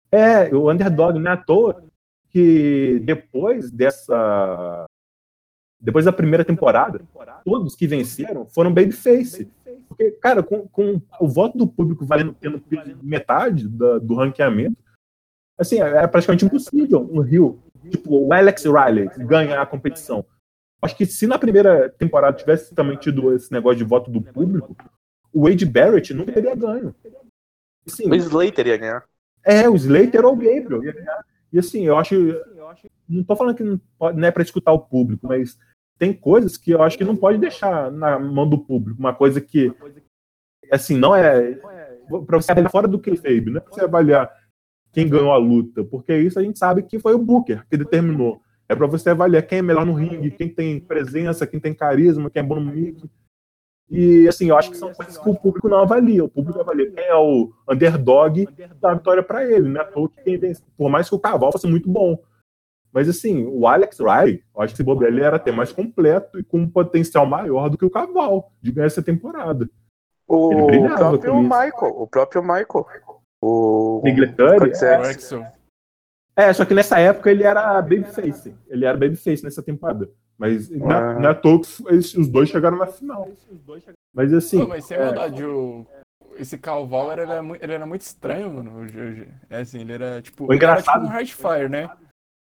[0.09, 1.83] é, o underdog não é à toa
[2.29, 4.85] que depois dessa.
[5.79, 7.01] Depois da primeira temporada,
[7.45, 9.47] todos que venceram foram babyface.
[9.87, 12.61] Porque, cara, com, com o voto do público valendo tendo
[13.01, 14.75] metade da- do ranqueamento,
[15.57, 17.61] assim, é praticamente impossível um Rio,
[17.91, 20.25] tipo o Alex Riley, ganhar a competição.
[20.81, 24.75] Acho que se na primeira temporada tivesse também tido esse negócio de voto do público,
[25.31, 26.93] o Wade Barrett nunca teria ganho.
[27.85, 29.03] Assim, O Slater ia ganhar.
[29.43, 30.83] é, o Slater ou o Gabriel.
[30.83, 31.25] ia ganhar.
[31.51, 32.15] E assim, eu acho.
[33.07, 35.57] Não tô falando que não, pode, não é pra escutar o público, mas
[35.97, 38.99] tem coisas que eu acho que não pode deixar na mão do público.
[38.99, 39.73] Uma coisa que,
[40.71, 41.59] assim, não é.
[42.25, 44.31] Pra você avaliar fora do que fez, não é pra você avaliar
[44.93, 48.41] quem ganhou a luta, porque isso a gente sabe que foi o Booker que determinou.
[48.69, 52.29] É pra você avaliar quem é melhor no ringue, quem tem presença, quem tem carisma,
[52.29, 53.03] quem é bom no mic.
[53.89, 56.23] E assim, eu acho que são coisas que o público não avalia.
[56.23, 58.47] O público avalia quem é o underdog
[58.81, 59.81] dá a vitória para ele, né?
[60.77, 62.17] Por mais que o cavalo fosse muito bom.
[62.91, 66.39] Mas assim, o Alex Riley, eu acho que esse bobear ele era até mais completo
[66.39, 69.69] e com um potencial maior do que o cavalo de ganhar essa temporada.
[70.27, 71.41] O Ele brilhava próprio.
[71.41, 71.93] Michael.
[71.95, 72.85] O próprio Michael.
[73.41, 74.01] O.
[74.01, 75.53] Chris é,
[76.35, 78.55] é, só que nessa época ele era babyface.
[78.67, 80.09] Ele era babyface nessa temporada.
[80.37, 81.31] Mas não, Ah.
[81.31, 81.47] é que
[81.87, 83.27] eles- os dois chegaram na final.
[84.13, 85.85] Mas assim, Pô, mas sem maldade, o...
[86.37, 88.79] esse Calval era, era, muito, ele era muito estranho, mano.
[88.81, 89.27] O Jorge.
[89.49, 90.43] É assim, ele era tipo.
[90.45, 91.89] O ele era engraçado- tipo um Hardfire, né?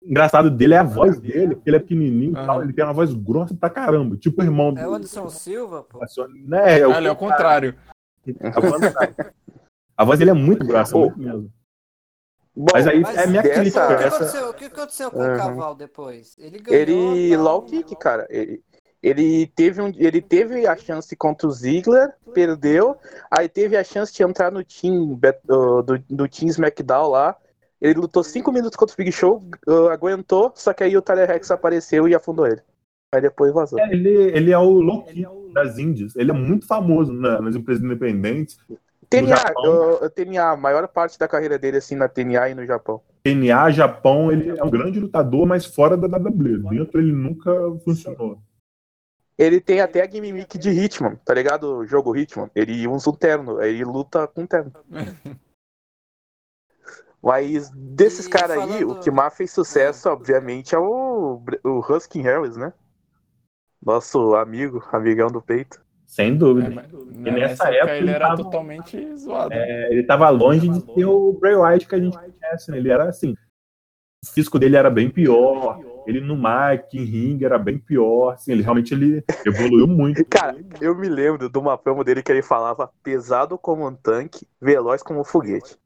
[0.01, 2.47] engraçado dele é a voz dele, porque ele é pequenininho e Aham.
[2.47, 2.63] tal.
[2.63, 4.17] Ele tem uma voz grossa pra caramba.
[4.17, 4.79] Tipo o irmão do.
[4.81, 5.99] É o Anderson Silva, pô.
[6.47, 7.75] Né, é o Ah, ele é o contrário.
[8.55, 8.83] A voz,
[9.97, 11.01] a voz dele é muito grossa, Pô.
[11.07, 11.53] muito mesmo.
[12.59, 13.87] Bom, Mas aí Mas é minha dessa- O que, crítica.
[13.87, 14.17] que Essa...
[14.17, 15.35] aconteceu, o que aconteceu com Aham.
[15.35, 16.37] o Caval depois?
[16.39, 16.81] Ele ganhou.
[16.81, 18.27] Ele low kick, cara.
[18.29, 18.61] Ele,
[19.01, 22.97] ele teve um, ele teve a chance contra o Ziggler, perdeu.
[23.31, 27.37] Aí teve a chance de entrar no uh, do, do Team SmackDown lá.
[27.81, 31.29] Ele lutou cinco minutos contra o Big Show, uh, aguentou, só que aí o Tyler
[31.29, 32.61] Rex apareceu e afundou ele.
[33.15, 33.79] Aí depois vazou.
[33.79, 36.17] É, ele, ele é o Loki das Índias.
[36.17, 38.59] Ele é muito famoso na- nas empresas independentes.
[39.09, 39.95] TNA, Japão.
[39.95, 43.03] uh, TNA, a maior parte da carreira dele assim na TNA e no Japão.
[43.23, 46.59] TNA, Japão, ele é um grande lutador, mas fora da WWE.
[46.71, 47.51] Dentro ele nunca
[47.85, 48.41] funcionou.
[49.37, 51.79] Ele tem até a gimmick de Hitman, tá ligado?
[51.79, 52.51] O jogo Hitman.
[52.55, 54.73] Ele usa um terno, ele luta com terno.
[57.23, 62.21] Mas desses caras aí, falando- o que mais fez sucesso, obviamente, é o, o Husky
[62.21, 62.73] Harris, né?
[63.83, 65.81] Nosso amigo, amigão do peito.
[66.09, 66.71] Sem É, dúvida.
[66.71, 69.53] mas nessa nessa época época ele ele era tava- totalmente zoado.
[69.53, 72.79] É, ele tava longe de ter o Bray Wyatt que a gente conhece, né?
[72.79, 73.35] Ele era assim.
[74.25, 75.79] O físico dele era bem pior.
[76.07, 78.33] Ele no mic, em ringue, era bem pior.
[78.33, 80.25] Assim, ele realmente ele evoluiu muito.
[80.31, 84.49] Cara, eu me lembro de uma promo dele que ele falava pesado como um tanque,
[84.59, 85.77] veloz como um foguete.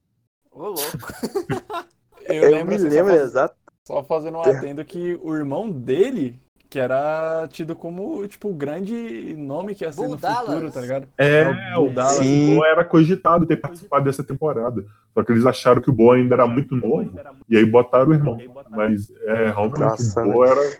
[0.52, 0.80] Ô, louco.
[2.28, 3.56] Eu, Eu, lembro, me assim, lembro exato.
[3.84, 6.40] só fazendo um adendo que o irmão dele,
[6.72, 10.46] que era tido como, tipo, o grande nome que ia ser Bull no Dallas.
[10.54, 11.06] futuro, tá ligado?
[11.18, 12.16] É, o Dallas.
[12.16, 12.56] Sim.
[12.56, 14.82] Bo era cogitado ter participado dessa temporada.
[15.12, 17.12] Só que eles acharam que o Bo ainda era muito novo.
[17.46, 18.38] E aí botaram o irmão.
[18.70, 20.78] Mas é, realmente o Bo era.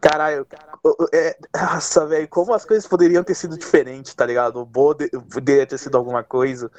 [0.00, 0.46] Caralho,
[1.12, 4.60] é, nossa, velho, como as coisas poderiam ter sido diferentes, tá ligado?
[4.60, 6.70] O Bo de- poderia ter sido alguma coisa.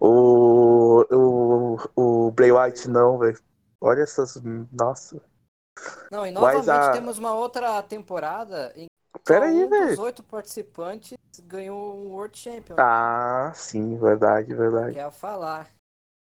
[0.00, 3.36] O, o, o Bray White não, velho.
[3.78, 4.40] Olha essas.
[4.72, 5.20] Nossa.
[6.10, 10.00] Não, e novamente a- temos uma outra temporada em que Pera aí, um velho.
[10.02, 12.76] oito participantes ganhou um World Champion.
[12.78, 14.94] Ah, sim, verdade, verdade.
[14.94, 15.68] Quer falar.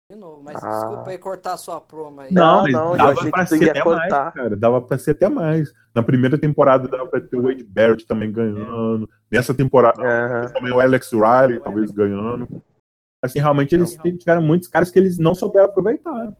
[0.09, 0.69] De novo, mas Ah.
[0.69, 2.33] desculpa aí cortar a sua promo aí.
[2.33, 4.23] Não, mas não, eu dava pra ser até cortar.
[4.23, 4.55] mais, cara.
[4.55, 5.73] Dava pra ser até mais.
[5.93, 9.09] Na primeira temporada dava pra ter o Wade Barrett também ganhando.
[9.29, 10.47] Nessa temporada Aham.
[10.53, 12.47] também o Alex Riley talvez ganhando.
[13.21, 16.33] Assim, realmente eles tiveram muitos caras que eles não souberam aproveitar.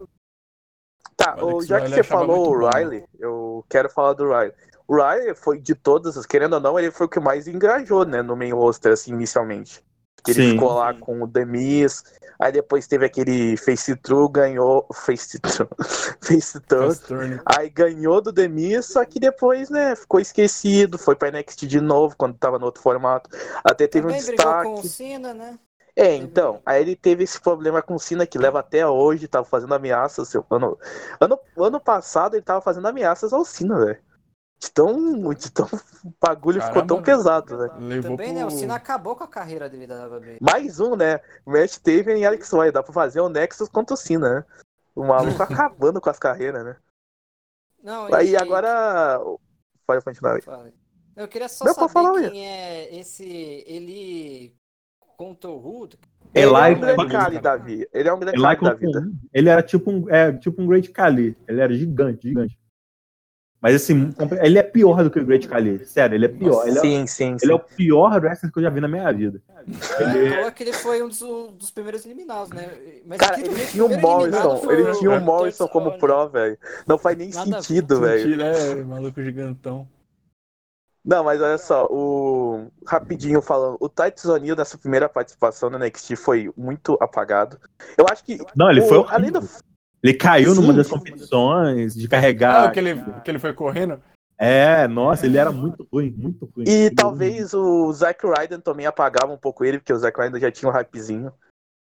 [1.18, 2.70] Tá, O já que você falou o bom.
[2.70, 4.54] Riley, eu quero falar do Riley.
[4.88, 8.22] O Riley foi de todas, querendo ou não, ele foi o que mais engajou, né,
[8.22, 9.84] no main roster, assim, inicialmente.
[10.24, 10.52] Que ele Sim.
[10.54, 12.04] ficou lá com o Demis,
[12.40, 14.88] aí depois teve aquele Face True, ganhou.
[14.94, 15.68] Face True.
[16.22, 16.60] Face
[17.08, 17.42] turn.
[17.46, 22.16] Aí ganhou do Demis, só que depois, né, ficou esquecido, foi pra NXT de novo,
[22.16, 23.30] quando tava no outro formato.
[23.64, 24.70] Até teve Também um brigou destaque.
[24.70, 25.60] com o Cena, né?
[26.00, 29.46] É, então, aí ele teve esse problema com o Cena que leva até hoje, tava
[29.46, 30.28] fazendo ameaças.
[30.28, 30.78] Seu, ano,
[31.20, 34.00] ano, ano passado ele tava fazendo ameaças ao Cena, velho.
[34.60, 35.66] De tão, de tão.
[36.06, 37.04] O bagulho ficou tão Caramba.
[37.04, 37.70] pesado, né?
[37.80, 38.46] Levou Também, né?
[38.46, 40.38] O pro- Cena acabou com a carreira dele da WWE.
[40.40, 41.20] Mais um, né?
[41.46, 42.72] Matt Taven e Alex White.
[42.72, 44.46] Dá pra fazer o Nexus contra o Cena, né?
[44.96, 46.76] O maluco acabando com as carreiras, né?
[47.82, 49.20] Não, Aí e- agora.
[49.86, 50.74] Pode continuar aí.
[51.16, 53.24] Eu queria só Não, saber falar, quem é esse
[53.66, 54.56] ele
[55.18, 55.98] contra o Hood.
[56.34, 57.88] Ele é Eli um grande Kali da vida.
[57.92, 59.00] Ele é um grande Eli Kali da vida.
[59.00, 61.36] um, ele era tipo um, é, tipo um Great Khali.
[61.48, 62.58] Ele era gigante, gigante.
[63.60, 65.84] Mas assim, ele é pior do que o Great Khali.
[65.84, 66.68] Sério, ele é pior.
[66.68, 67.38] Ele é, Sim, sim, sim.
[67.42, 69.42] ele é o pior wrestler que eu já vi na minha vida.
[70.00, 70.30] Ele...
[70.30, 72.70] Falou que ele foi um dos, um dos primeiros eliminados, né?
[73.04, 75.26] Mas Cara, ele tinha o eliminado Morrison, ele tinha o Dr.
[75.26, 76.00] Morrison como Stone.
[76.00, 76.58] pro, velho.
[76.86, 78.24] Não faz nem Nada sentido, velho.
[78.24, 79.88] Sentido, é, maluco gigantão.
[81.08, 86.18] Não, mas olha só, o rapidinho falando, o Titus O'Neil nessa primeira participação no NXT
[86.18, 87.58] foi muito apagado.
[87.98, 89.40] Eu acho que Não, ele o- foi além do.
[90.04, 90.94] Ele caiu numa Sim, das sim.
[90.94, 92.72] competições de Ah, carregar.
[92.74, 94.02] que ele, que ele foi correndo?
[94.38, 96.66] É, nossa, ele era muito ruim, muito ruim.
[96.68, 100.52] e talvez o Zack Ryder também apagava um pouco ele, porque o Zack Ryder já
[100.52, 101.32] tinha um hypezinho.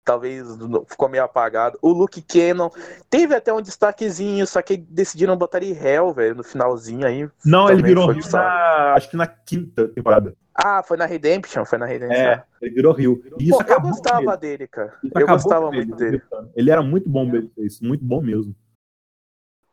[0.04, 0.46] Talvez
[0.88, 1.78] ficou meio apagado.
[1.82, 2.70] O Luke Cannon
[3.08, 7.28] teve até um destaquezinho, só que decidiram botar ele Hell, velho, no finalzinho aí.
[7.44, 8.38] Não, ele virou Rio só.
[8.38, 10.34] na, acho que na quinta temporada.
[10.54, 12.16] Ah, foi na Redemption, foi na Redemption.
[12.18, 13.22] É, ele virou Rio.
[13.38, 14.36] E isso Pô, eu gostava ele.
[14.38, 14.94] dele, cara.
[15.02, 16.22] Isso Eu gostava muito dele.
[16.56, 18.54] Ele era muito bom mesmo, isso, muito bom mesmo.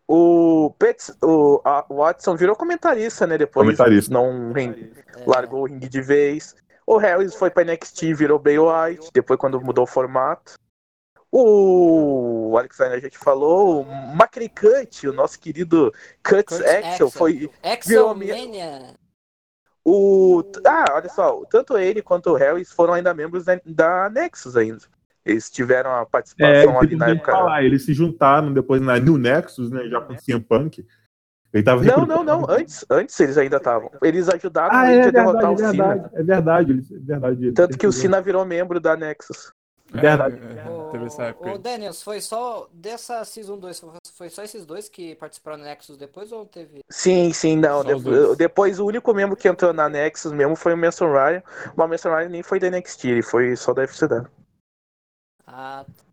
[0.09, 3.37] O, Pets, o Watson virou comentarista, né?
[3.37, 4.13] Depois Comentarista.
[4.13, 6.55] não É, largou o ringue de vez.
[6.88, 10.54] O Harris foi pra NXT, virou Bray White, depois quando mudou o formato.
[11.30, 14.50] O Alexander a gente falou, o McCray
[15.10, 17.12] o nosso querido Cuts Kurt Axel, Axel.
[17.12, 17.52] foi virou
[18.15, 18.93] Exomania.
[19.84, 20.41] o.
[20.65, 24.80] Ah, olha só, tanto ele quanto o Harris foram ainda membros da, da Nexus ainda.
[25.26, 27.32] Eles tiveram a É, participação ali ele na época.
[27.34, 30.88] falar, eles se juntaram depois na New Nexus, né, já com o CM Punk.
[31.53, 32.49] Ele tava Não, recrutando- não, não.
[32.49, 33.89] Antes, antes eles ainda estavam.
[34.01, 35.88] Eles ajudaram Ah, ele é a derrotar verdade, é o Cena.
[35.95, 37.51] verdade, é verdade, é verdade.
[37.53, 39.51] Tanto que o Cena virou membro da Nexus.
[39.89, 40.36] Verdade.
[40.36, 41.49] É, é, teve essa época.
[41.49, 41.57] Ô, aí.
[41.60, 43.81] Daniels, foi só dessa Season 2,
[44.13, 46.81] foi só esses dois que participaram do Nexus depois ou teve?
[46.89, 47.81] Sim, sim, não.
[47.83, 48.38] Só os De- dois.
[48.38, 51.41] depois o único membro que entrou na Nexus mesmo foi o Manson Ryan.
[51.73, 54.27] Mas o Manson Ryan nem foi da NXT, ele foi só da FCW.
[55.47, 56.03] Ah, tá.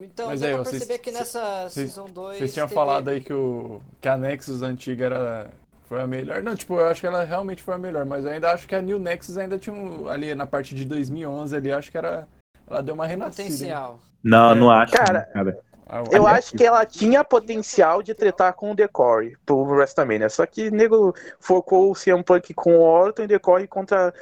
[0.00, 2.74] Então, Mas deu aí, pra vocês- perceber que nessa vocês- Season 2 Vocês tinham teve-
[2.74, 5.50] falado aí que, o, que a Nexus antiga era,
[5.88, 6.42] foi a melhor.
[6.42, 8.74] Não, tipo, eu acho que ela realmente foi a melhor, mas eu ainda acho que
[8.74, 12.26] a New Nexus ainda tinha um, ali na parte de 2011 ali, acho que era
[12.68, 13.42] ela deu uma renascida.
[13.42, 13.50] hein?
[13.52, 14.00] potencial.
[14.22, 14.54] Não, É.
[14.56, 14.92] não acho.
[14.94, 15.58] Cara, cara.
[15.86, 20.30] Ah, Eu acho que ela tinha potencial de tretar com o Decore pro WrestleMania.
[20.30, 24.12] Só que nego focou o CM Punk com o Orton e Decore contra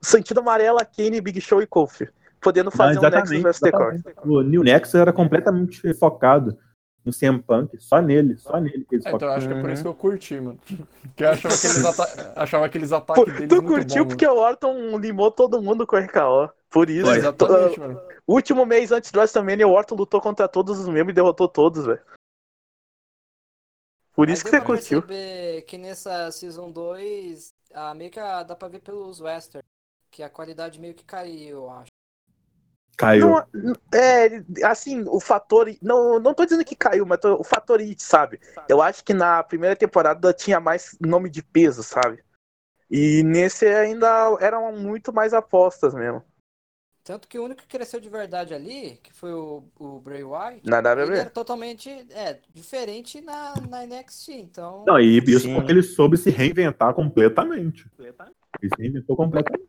[0.00, 2.08] Sentido Amarela, Kane, Big Show e Kofi.
[2.40, 3.94] Podendo fazer um Nexus vs Decore.
[3.96, 4.28] exatamente.
[4.28, 6.58] O New Nexus era completamente focado
[7.04, 9.70] no CM Punk, só nele, só nele que eles É, então acho que é por
[9.70, 10.58] isso que eu curti, mano.
[11.02, 14.26] Porque eu achava aqueles, ata achava aqueles ataques Pô, deles tu muito curtiu bom, porque
[14.26, 16.52] o Orton limou todo mundo com o RKO.
[16.70, 17.06] Por isso.
[17.06, 17.18] mano.
[17.18, 18.00] Exatamente, mano.
[18.26, 21.86] Último mês antes do WrestleMania, o Orton lutou contra todos os membros e derrotou todos,
[21.86, 22.00] velho.
[24.14, 25.02] Por isso Mas que você curtiu.
[25.66, 29.64] que nessa Season 2, ah, meio que dá pra ver pelos Western,
[30.10, 31.97] que a qualidade meio que caiu, eu acho.
[32.98, 33.28] Caiu.
[33.54, 35.72] Não, é, assim, o fator.
[35.80, 38.40] Não, não tô dizendo que caiu, mas tô- o fator it, sabe?
[38.68, 42.22] Eu acho que na primeira temporada tinha mais nome de peso, sabe?
[42.90, 46.24] E nesse ainda eram muito mais apostas mesmo.
[47.04, 50.68] Tanto que o único que cresceu de verdade ali, que foi o, o Bray Wyatt,
[50.68, 54.84] Na ele era totalmente é, diferente na, na NXT, então...
[54.86, 55.54] Não, e isso Sim.
[55.54, 57.90] porque ele soube se reinventar completamente.
[57.98, 58.12] Ele
[58.74, 59.68] se reinventou completamente.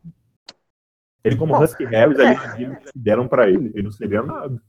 [1.22, 4.60] Ele, como Bom, Husky Harris, ali, eles que deram pra ele, ele não sabia nada.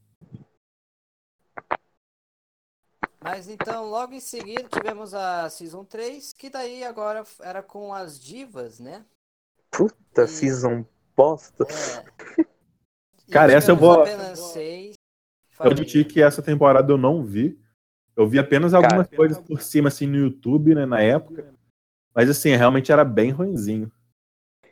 [3.23, 8.19] Mas então, logo em seguida, tivemos a Season 3, que daí agora era com as
[8.19, 9.05] divas, né?
[9.69, 10.85] Puta, E- season
[11.15, 11.65] bosta.
[11.69, 12.45] É.
[13.31, 14.95] Cara, essa eu vou- apenas seis.
[15.59, 17.57] Eu admiti que essa temporada eu não vi.
[18.15, 19.15] Eu vi apenas algumas Cara.
[19.15, 21.53] coisas por cima, assim, no YouTube, né, na época.
[22.13, 23.89] Mas, assim, realmente era bem ruinzinho.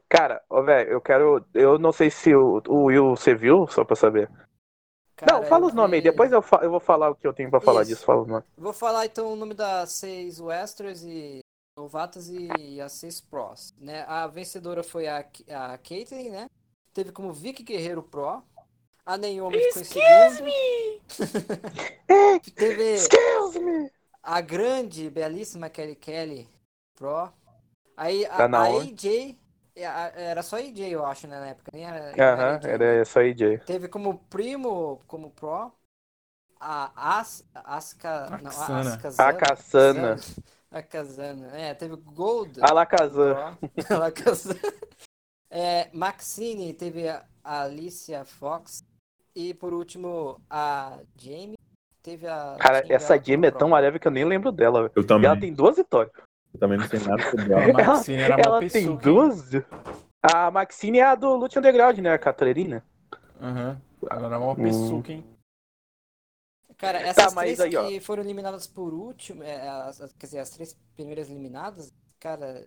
[0.10, 1.46] Cara, ó, velho, eu quero.
[1.54, 4.30] Eu não sei se o, o Will você viu, só pra saber.
[5.16, 7.34] Cara, não, fala os nomes aí, depois eu, fa- eu vou falar o que eu
[7.34, 7.92] tenho pra falar Isso.
[7.92, 8.06] disso.
[8.06, 8.46] Fala os nomes.
[8.58, 11.40] Vou falar então o nome das seis Westerns e
[11.78, 14.04] novatas e as seis pros, né?
[14.08, 16.48] A vencedora foi a, a Caitlyn, né?
[16.94, 18.42] Teve como Vicky Guerreiro Pro.
[19.06, 20.52] A Naomi ficou em segundo.
[22.56, 23.92] Teve Excuse me!
[24.24, 26.50] a grande, belíssima Kelly Kelly
[26.96, 27.32] Pro.
[27.98, 28.68] Aí a, Da a.
[28.68, 29.36] AJ,
[29.84, 32.66] era só AJ eu acho né, na época, nem era, Aham, AJ.
[32.66, 33.58] era essa aí, Jay.
[33.60, 35.72] Teve como primo, como pro,
[36.60, 38.80] a As, Aska, não, a Aksana.
[38.80, 39.30] Askazana.
[39.30, 40.16] A Kassana.
[40.72, 41.48] A Kazana.
[41.58, 42.60] É, teve Gold.
[42.62, 43.58] Alakazam.
[43.76, 44.56] Pro, Alakazam.
[45.50, 48.84] É, Maxine, teve a Alicia Fox.
[49.36, 51.58] E por último, a Jamie.
[52.04, 52.56] Teve a.
[52.60, 54.92] Cara, essa Jamie é tão leve que eu nem lembro dela.
[54.96, 55.26] Eu E também.
[55.26, 56.14] ela tem duas vitórias.
[56.54, 57.74] Eu também não sei nada sobre A ela.
[57.74, 58.98] Maxine era Ela uma tem pessoa.
[58.98, 59.50] duas?
[60.22, 62.14] A Maxine é a do Lute Underground, né?
[62.14, 62.84] A Catarina.
[63.42, 63.80] Aham.
[64.10, 64.56] Ela era uma Hum.
[64.56, 65.26] pessoa, hein?
[66.78, 67.88] Cara, essas mas três aí, ó.
[67.88, 72.66] que foram eliminadas por último, é, as- as- quer dizer, as três primeiras eliminadas, cara,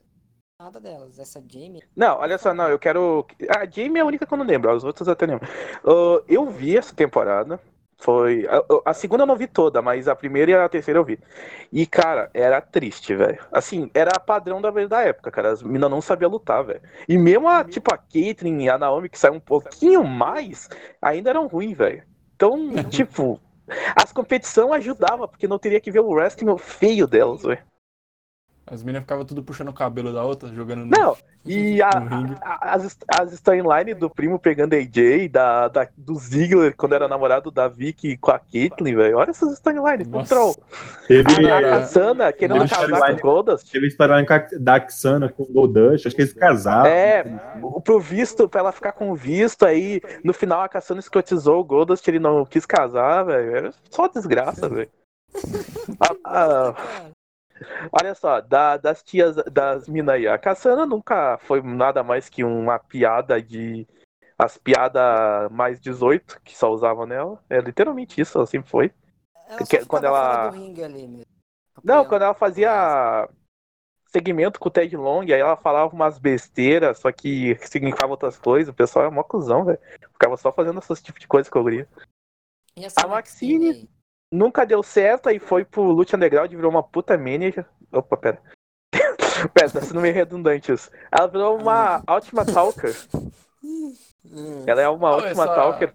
[0.60, 1.18] nada delas.
[1.18, 1.82] Essa Jamie.
[1.96, 3.26] Não, olha só, não, eu quero.
[3.48, 5.48] A Jamie é a única que eu não lembro, as outras eu até lembro.
[5.84, 7.58] Ah, eu vi essa temporada.
[8.02, 8.44] Foi.
[8.48, 11.20] A, a segunda eu não vi toda, mas a primeira e a terceira eu vi.
[11.72, 13.38] E, cara, era triste, velho.
[13.52, 15.52] Assim, era padrão da, da época, cara.
[15.52, 16.82] As meninas não sabiam lutar, velho.
[17.08, 20.68] E mesmo a, tipo, a Caitlyn e a Naomi, que saiu um pouquinho mais,
[21.00, 22.02] ainda eram ruins, velho.
[22.34, 22.58] Então,
[22.90, 23.40] tipo,
[23.94, 27.62] as competições ajudavam, porque não teria que ver o wrestling feio delas, velho.
[28.64, 30.96] As meninas ficavam tudo puxando o cabelo da outra, jogando no.
[30.96, 31.88] Não, e a-
[32.40, 37.08] a- as, as storyline do primo pegando a AJ, da, da, do Ziggler quando era
[37.08, 39.18] namorado da Vicky com a Caitlyn, velho.
[39.18, 40.34] Olha essas storylines, um Nossa.
[40.34, 40.54] troll.
[41.08, 43.70] Teve, A, a Kassana querendo teve casar com storyline- o Goldust.
[43.72, 43.96] teve
[44.26, 46.06] Ca- da Axana com o Goldust.
[46.06, 46.86] Acho que eles casaram.
[46.88, 47.24] É,
[47.60, 51.58] o- pro visto, pra ela ficar com o visto, aí no final a Cassandra escrotizou
[51.60, 53.56] o Goldust, ele não quis casar, velho.
[53.56, 54.88] Era só desgraça, velho.
[56.00, 56.14] A-
[56.70, 57.21] a- Cara,
[57.92, 62.44] olha só, da- das tias, das minas aí, a Cassana nunca foi nada mais que
[62.44, 63.86] uma piada de.
[64.38, 67.42] As piadas mais 18 que só usavam nela.
[67.48, 68.92] É literalmente isso, ela sempre foi.
[69.48, 71.24] ela Que- quando ela- ali.
[71.84, 73.28] Não, quando ela fazia
[74.06, 78.72] segmento com o Ted Long, aí ela falava umas besteiras, só que significava outras coisas,
[78.72, 79.78] o pessoal era mó cuzão, velho.
[80.12, 81.88] Ficava só fazendo esses tipos de coisa que eu queria.
[82.96, 83.88] A Maxine-?
[84.32, 87.66] Nunca deu certo e foi pro Lute Underground e virou uma puta manager.
[87.92, 88.42] Opa, pera.
[89.52, 90.90] pera, tá sendo meio redundante isso.
[91.10, 92.94] Ela virou uma ótima talker.
[93.62, 94.64] Hum.
[94.66, 95.94] Ela é uma ótima essa- talker,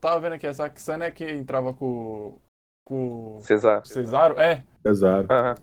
[0.00, 2.38] Tava vendo aqui, essa Xana é que entrava com,
[2.84, 3.86] com o Cesar.
[3.86, 4.38] Cesaro?
[4.38, 4.62] É.
[4.84, 5.26] Casaram.
[5.30, 5.54] Aham.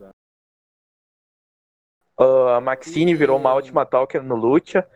[2.17, 4.88] Ah, a Maxine virou uma ótima talker no Lucha.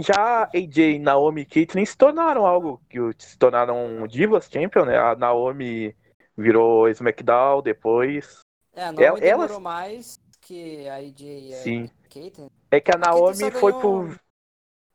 [0.00, 4.98] Já AJ, Naomi e Caitlyn se tornaram algo que se tornaram divas champion, né?
[4.98, 5.94] A Naomi
[6.36, 8.40] virou SmackDown depois.
[8.74, 11.90] É, a Naomi Ela- demorou mais que a AJ e a Sim.
[12.12, 12.48] Caitlyn.
[12.70, 14.18] É que a Caitlyn Naomi só foi ganhou- pro.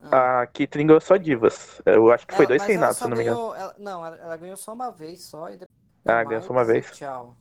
[0.02, 0.42] Ah.
[0.42, 1.82] A Caitlyn ganhou só divas.
[1.86, 3.38] Eu acho que foi Ela- dois reinados, se não me engano.
[3.38, 5.70] ganhou- ela- não, ela, ela ganhou só uma vez só e depois
[6.06, 6.90] Ah, ganhou só uma vez.
[6.92, 7.36] Tchau.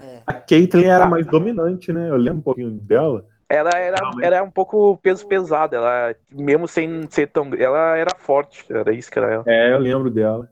[0.00, 0.22] É.
[0.26, 2.08] A Caitlyn era mais dominante, né?
[2.10, 3.24] Eu lembro um pouquinho dela.
[3.48, 7.50] Ela era, era um pouco peso pesado, ela, mesmo sem ser tão.
[7.54, 9.44] Ela era forte, era isso que era ela.
[9.46, 10.50] É, eu lembro dela.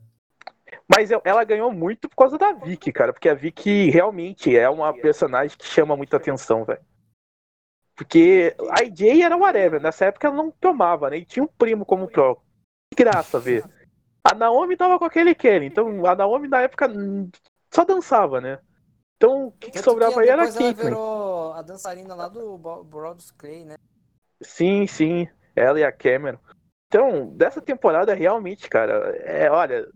[0.88, 4.92] Mas ela ganhou muito por causa da Vicky, cara, porque a Vicky realmente é uma
[4.92, 6.84] personagem que chama muita atenção, velho.
[7.96, 11.18] Porque a AJ era whatever, nessa época ela não tomava, né?
[11.18, 12.42] E tinha um primo como pro.
[12.90, 13.64] Que graça ver.
[14.22, 16.90] A Naomi tava com aquele Kelly, então a Naomi na época
[17.72, 18.58] só dançava, né?
[19.16, 20.90] Então o que, que sobrava aí era a depois ela Caitlyn.
[20.90, 23.76] virou a dançarina lá do Brodus Clay, né?
[24.42, 26.38] Sim, sim, ela e a Cameron.
[26.88, 29.88] Então, dessa temporada realmente, cara, é, olha,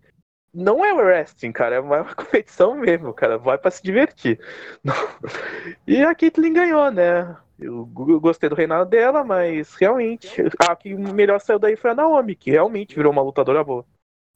[0.55, 4.41] não é wrestling, cara, é uma competição mesmo, cara, vai pra se divertir.
[5.87, 7.37] E a Caitlyn ganhou, né?
[7.59, 10.29] Eu go- gostei do reinado dela, mas realmente,
[10.69, 13.85] a que melhor saiu daí foi a Naomi, que realmente virou uma lutadora boa.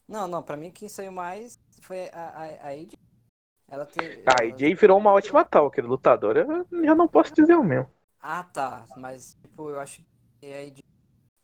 [0.08, 2.98] Não, não, pra mim quem saiu mais foi a, a, a AJ.
[3.68, 4.00] Ela te...
[4.26, 7.90] A AJ virou uma ótima talker, lutadora, eu já não posso dizer o mesmo.
[8.20, 8.86] Ah, tá.
[8.96, 10.02] Mas, tipo, eu acho
[10.40, 10.82] que a AJ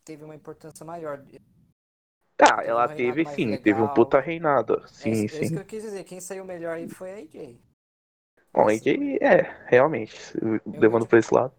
[0.05, 1.23] teve uma importância maior.
[2.41, 3.93] Ah, ela um teve sim, teve um legal.
[3.93, 4.81] puta reinado.
[4.87, 5.53] Sim, é, isso- é isso sim.
[5.55, 6.03] que eu quis dizer.
[6.05, 7.59] Quem saiu melhor aí foi a AJ.
[8.53, 10.17] Bom, a AJ é, realmente,
[10.65, 11.53] levando pra esse lado.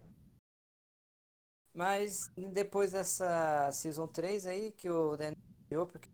[1.73, 5.37] Mas depois dessa Season 3 aí, que o Daniel
[5.69, 6.09] ganhou, porque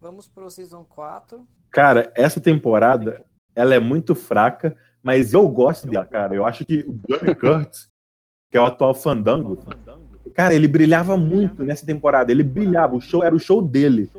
[0.00, 1.46] vamos pro Season 4.
[1.70, 6.34] Cara, essa temporada, ela é muito fraca, mas eu gosto dela, cara.
[6.34, 7.90] Eu acho que o Johnny Curtis,
[8.50, 9.56] que é o atual Fandango,
[10.36, 12.30] cara, ele brilhava muito nessa temporada.
[12.30, 14.10] Ele brilhava, o show era o show dele.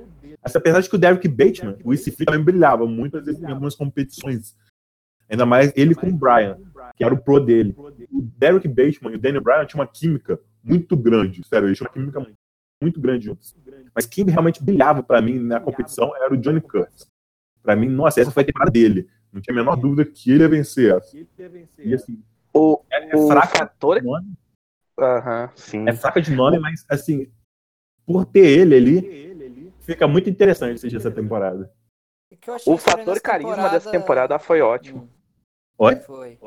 [0.41, 3.75] Assim, apesar de que o Derek Bateman, o EC3 também brilhava muitas vezes em algumas
[3.75, 4.55] competições.
[5.29, 6.57] Ainda mais ele com o Brian,
[6.95, 7.75] que era o pro dele.
[7.77, 11.45] O Derek Bateman e o Daniel Bryan tinham uma química muito grande.
[11.47, 12.25] Sério, eles tinham uma química
[12.81, 13.55] muito grande juntos.
[13.93, 17.07] Mas quem realmente brilhava pra mim na competição era o Johnny Curtis.
[17.61, 19.07] Pra mim, nossa, essa foi a temporada dele.
[19.33, 21.17] Não tinha a menor dúvida que ele ia vencer essa.
[21.79, 22.21] E assim,
[22.53, 23.99] O, é, é o fraca fator.
[23.99, 24.27] de nome,
[24.99, 25.87] Aham, sim.
[25.87, 27.31] é fraca de nome, mas assim,
[28.05, 31.71] por ter ele ali, fica muito interessante assistir essa temporada.
[32.41, 35.03] Que eu achei O fator carisma dessa temporada foi ótimo.
[35.03, 35.09] Hum,
[35.79, 35.95] Oi?
[35.97, 36.37] Foi.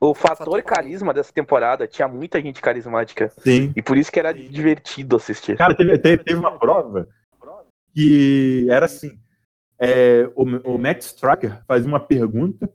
[0.00, 3.32] O fator carisma dessa temporada tinha muita gente carismática.
[3.38, 3.72] Sim.
[3.76, 5.56] E por isso que era divertido assistir.
[5.56, 7.08] Cara, teve, teve, teve uma prova
[7.94, 9.18] que era assim:
[9.78, 10.42] é, o,
[10.74, 12.72] o Matt Stracker fazia uma pergunta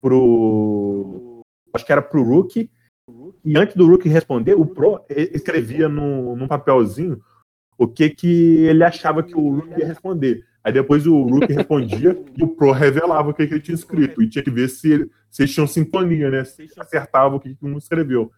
[0.00, 1.42] pro.
[1.74, 2.70] Acho que era pro Rookie,
[3.44, 7.20] e antes do Rookie responder, o Pro escrevia no, num papelzinho
[7.76, 10.44] o que, que ele achava que o Rookie ia responder.
[10.62, 14.22] Aí depois o Rookie respondia e o Pro revelava o que, que ele tinha escrito.
[14.22, 16.44] E tinha que ver se, se eles tinham sintonia, né?
[16.44, 18.30] Se acertava o que, que um escreveu.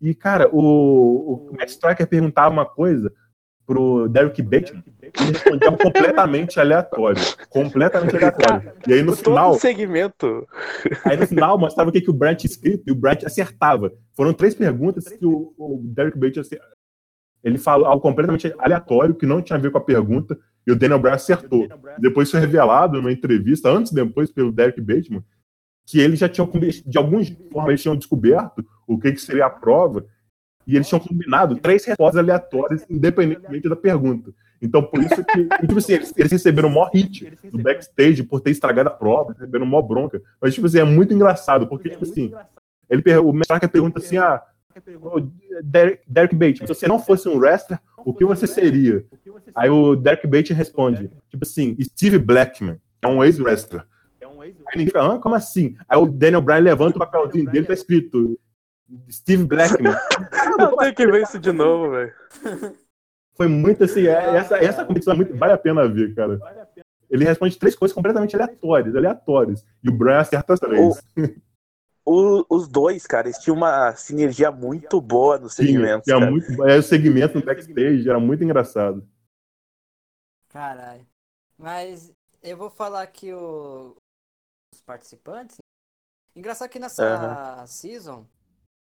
[0.00, 3.12] E, cara, o, o Matt Striker perguntava uma coisa
[3.66, 7.20] pro Derek Bateman e ele respondia completamente aleatório.
[7.50, 8.72] Completamente aleatório.
[8.86, 10.46] E aí no Todo final, segmento.
[11.04, 13.92] aí no final mostrava o que, que o Brant tinha escrito e o Brant acertava.
[14.14, 16.44] Foram três perguntas que o, o Derek Bateman
[17.42, 20.76] ele falou algo completamente aleatório que não tinha a ver com a pergunta e o
[20.76, 21.68] Daniel Bryan acertou.
[21.98, 25.22] Depois foi revelado numa entrevista, antes e depois, pelo Derek Bateman,
[25.86, 26.50] que eles já tinham,
[26.84, 30.04] de alguma forma, eles tinham descoberto o que, que seria a prova
[30.66, 34.32] e eles tinham combinado três respostas aleatórias, independentemente da pergunta.
[34.60, 38.40] Então, por isso que, tipo assim, eles, eles receberam o maior hit do backstage por
[38.40, 40.20] ter estragado a prova, receberam o maior bronca.
[40.40, 42.32] Mas, tipo assim, é muito engraçado, porque, tipo assim,
[42.90, 44.42] ele, o Mestre pergunta assim, ah,
[45.62, 49.04] Derek, Derek Bateman, se você não fosse um wrestler, o que você seria?
[49.54, 53.84] Aí o Derek Bateman responde, tipo assim, Steve Blackman, é um ex-wrestler.
[54.20, 55.76] Aí ninguém fica, ah, como assim?
[55.88, 58.38] Aí o Daniel Bryan levanta o papelzinho dele, tá escrito
[59.10, 59.92] Steve Blackman.
[60.58, 62.14] Eu tenho que ver isso de novo, velho.
[63.34, 66.38] Foi muito assim, é- essa, essa competição é muito, vale a pena ver, cara.
[67.10, 69.64] Ele responde três coisas completamente aleatórias, aleatórias.
[69.82, 71.02] E o Bryan acerta as três.
[72.04, 76.04] O- os dois, cara, eles tinham uma sinergia muito boa nos Tinha, segmentos.
[76.04, 76.30] tinha cara.
[76.30, 79.06] muito, é, o segmento no backstage era muito engraçado.
[80.48, 81.06] Caralho.
[81.58, 82.12] Mas
[82.42, 83.96] eu vou falar aqui o...
[84.72, 85.56] os participantes.
[86.34, 88.26] Engraçado que nessa season,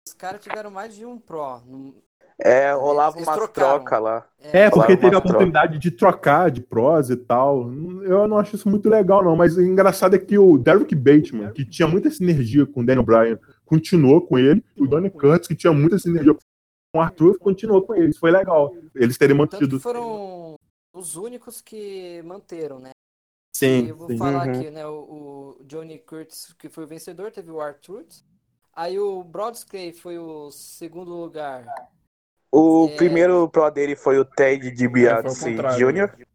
[0.07, 1.61] os caras tiveram mais de um pro.
[1.67, 1.95] Não-
[2.43, 3.77] É, rolava Eles umas trocaram.
[3.81, 4.27] trocas lá.
[4.41, 7.71] É, porque Falaram teve a oportunidade de trocar de prós e tal.
[8.03, 9.37] Eu não acho isso muito legal, não.
[9.37, 13.05] Mas o engraçado é que o Derek Bateman, que tinha muita sinergia com o Daniel
[13.05, 14.65] Bryan, continuou com ele.
[14.75, 18.09] E o Donny Curtis, que tinha muita sinergia com o Arthur, continuou com ele.
[18.09, 18.75] Isso foi legal.
[18.95, 19.79] Eles terem mantido.
[19.79, 20.55] foram
[20.95, 22.91] os únicos que manteram, né?
[23.55, 24.17] E Sim, eu vou sim.
[24.17, 24.55] falar Uhum.
[24.55, 24.87] aqui, né?
[24.87, 28.07] O, o Johnny Curtis, que foi o vencedor, teve o Arthur.
[28.73, 31.67] Aí o Brodsky foi o segundo lugar.
[32.53, 32.97] O É.
[32.97, 35.55] primeiro pro dele foi o Ted É, DiBiase.
[35.77, 36.27] Jr.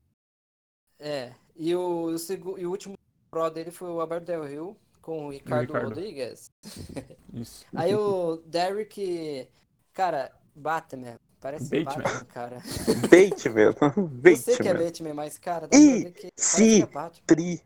[0.99, 1.33] É.
[1.55, 2.95] E o, o, segu- e o último
[3.29, 5.87] pro dele foi o Alberto Del Rio com o Ricardo, Ricardo.
[5.89, 6.49] Rodrigues.
[7.33, 7.65] Isso.
[7.75, 9.47] Aí o Derrick,
[9.93, 11.15] cara, Batman.
[11.39, 12.03] Parece Bateman.
[12.03, 12.57] Batman, cara.
[13.11, 13.79] Bait, mesmo.
[14.23, 14.73] Eu sei que é.
[14.73, 16.03] Batman, mas, cara, sim.
[16.03, 17.23] parece que é Batman.
[17.27, 17.61] Tri.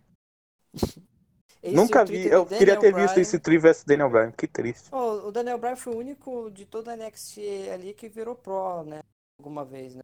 [1.62, 2.26] Esse Nunca vi.
[2.28, 3.22] Eu queria Daniel ter visto Bryan.
[3.22, 4.32] esse Tri versus Daniel Bryan.
[4.32, 4.89] Que triste.
[4.91, 7.38] Ó, o Daniel Bryan foi o único de toda a NXT
[7.74, 9.01] ali que virou pro, né?
[9.39, 10.01] Alguma vez, né?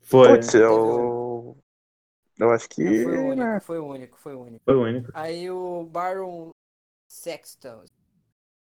[0.00, 0.28] Foi.
[0.34, 1.56] Putz, eu.
[2.38, 2.82] Eu acho que.
[2.82, 3.60] Não, foi o único, né?
[3.60, 4.64] foi o único, foi o único.
[4.64, 5.10] Foi o único.
[5.14, 6.50] Aí o Baron
[7.10, 7.84] Sexton.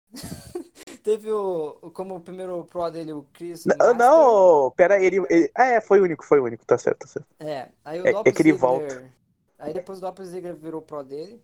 [1.03, 3.95] Teve o, como o primeiro pro dele, o Chris Não, Master.
[3.95, 6.99] não, pera aí, ele, ele- Ah, é, foi o único, foi o único, tá certo,
[7.01, 7.27] tá certo.
[7.39, 9.11] É, aí o É- é que ele Ziggler- volta.
[9.59, 11.41] Aí depois o Dolph Ziggler virou pro dele.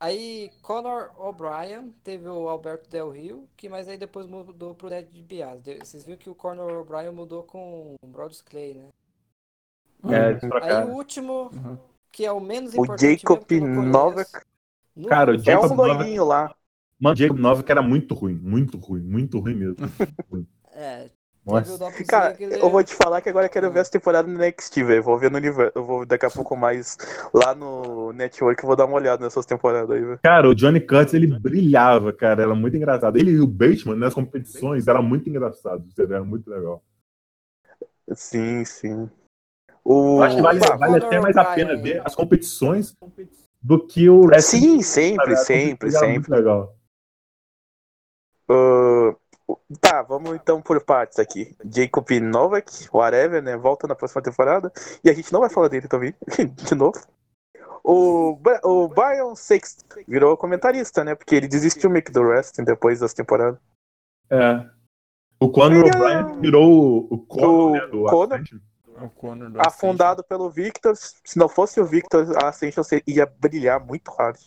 [0.00, 5.10] Aí Conor O'Brien teve o Alberto Del Rio, que mas aí depois mudou pro Ted
[5.10, 5.62] DiBiase.
[5.62, 8.88] De- Vocês viram que o Conor O'Brien mudou com o Brodus Clay, né?
[10.04, 11.76] É, eles Aí o último, Uhum.
[12.12, 13.90] que é o menos O importante Jacob eu não conheço.
[13.90, 14.30] Novak.
[15.08, 15.74] Cara, o É Jacob um.
[15.74, 16.54] Novak- loirinho lá.
[17.00, 19.76] Mano, Jacob Nova que era muito ruim, muito ruim, muito ruim mesmo.
[20.80, 21.10] É,
[22.06, 25.02] Cara, eu vou te falar que agora eu quero ver essa temporada no NXT, velho.
[25.02, 25.72] Vou ver no universo.
[25.74, 26.96] Eu vou daqui a pouco mais
[27.32, 30.20] lá no Network, vou dar uma olhada nessas temporadas aí, velho.
[30.22, 33.16] Cara, o Johnny Curtis, ele brilhava, cara, era muito engraçado.
[33.16, 36.82] Ele e o Bateman nas competições era muito engraçado, era muito legal.
[38.14, 39.08] Sim, sim.
[39.84, 40.18] O...
[40.18, 42.94] Eu acho que vale, vale até mais a pena ver as competições
[43.62, 44.60] do que o wrestling.
[44.60, 46.14] Sim, sempre, sempre, eram sempre.
[46.14, 46.76] Muito legal.
[48.50, 49.14] Ah,
[49.80, 51.54] tá, vamos então por partes aqui.
[51.64, 53.56] Jacob Novak, whatever, né?
[53.56, 54.72] Volta na próxima temporada.
[55.04, 56.14] E a gente não vai falar dele também,
[56.54, 56.98] de novo.
[57.84, 61.14] O, o Brian Sexton virou comentarista, né?
[61.14, 63.58] Porque ele desistiu meio que do wrestling depois das temporadas.
[64.30, 64.68] É.
[65.40, 68.34] O Conor é- O'Brien virou o Conor, O né, do Conor.
[68.34, 68.58] Ascension.
[68.96, 70.96] É o Conor do Afundado pelo Victor.
[70.96, 74.38] Se não fosse o Victor, a Ascension ia brilhar muito hard.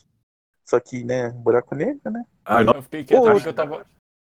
[0.66, 1.30] Só que, né?
[1.30, 2.24] Buraco negro, né?
[2.46, 3.86] Ah, Eu fiquei quieto, porque eu tava,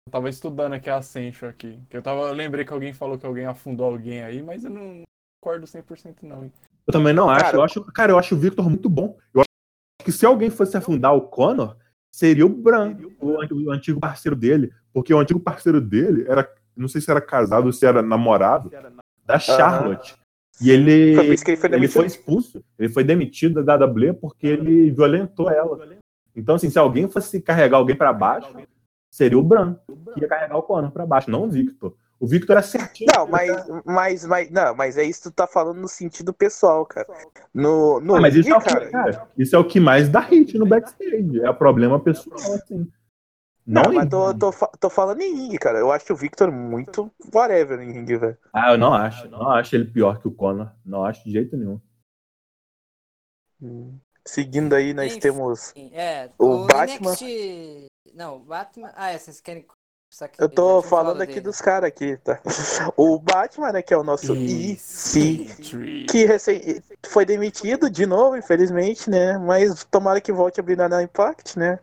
[0.10, 1.80] tava estudando aqui a Ascension aqui.
[1.90, 4.70] Que eu, tava, eu lembrei que alguém falou que alguém afundou alguém aí, mas eu
[4.70, 5.04] não
[5.42, 6.44] concordo 100% não.
[6.44, 6.52] hein.
[6.88, 7.46] eu também não acho.
[7.46, 7.84] Cara, eu acho.
[7.86, 9.18] Cara, eu acho o Victor muito bom.
[9.34, 9.48] Eu acho
[10.06, 11.78] que se alguém fosse afundar o Conor,
[12.12, 14.74] seria o Bran, o, o antigo parceiro dele.
[14.92, 16.50] Porque o antigo parceiro dele era.
[16.76, 18.72] Não sei se era casado ou se era namorado
[19.26, 20.16] da Charlotte.
[20.62, 21.16] E ele.
[21.16, 24.48] Foi por isso que ele foi ele foi expulso, ele foi demitido da WWE porque
[24.48, 25.98] ele violentou ela.
[26.36, 28.54] Então, assim, se alguém fosse carregar alguém pra baixo,
[29.12, 29.76] seria o Bran
[30.14, 31.96] que ia carregar o Conor pra baixo, não o Victor.
[32.20, 33.10] O Victor era certinho.
[33.16, 33.50] Não, mas,
[33.86, 37.08] mas, mas, não, mas é isso que tu tá falando no sentido pessoal, cara.
[37.54, 38.90] No, no Ah, mas isso é, o que, cara.
[38.90, 41.40] cara, isso é o que mais dá hit no backstage.
[41.42, 42.92] É problema pessoal, assim.
[43.66, 45.78] Não, Não, mas tô, tô, tô falando em ringue, cara.
[45.80, 48.38] Eu acho o Victor muito whatever em ringue, velho.
[48.52, 49.30] Ah, eu não acho.
[49.30, 50.72] Não acho ele pior que o Conor.
[50.84, 51.80] Não acho de jeito nenhum.
[54.26, 55.20] Seguindo aí, nós Enfim.
[55.20, 55.74] temos.
[55.94, 57.89] É, O Batman- NXT...
[58.14, 58.92] Não, o Batman...
[58.96, 59.66] Ah, é, vocês querem...
[60.40, 61.46] Eu tô falando aqui dele.
[61.46, 62.42] dos caras aqui, tá?
[62.98, 66.06] O Batman, né, que é o nosso EC, Tree.
[66.08, 69.38] que recém foi demitido de novo, infelizmente, né?
[69.38, 71.78] Mas tomara que volte a brilhar na Impact, né?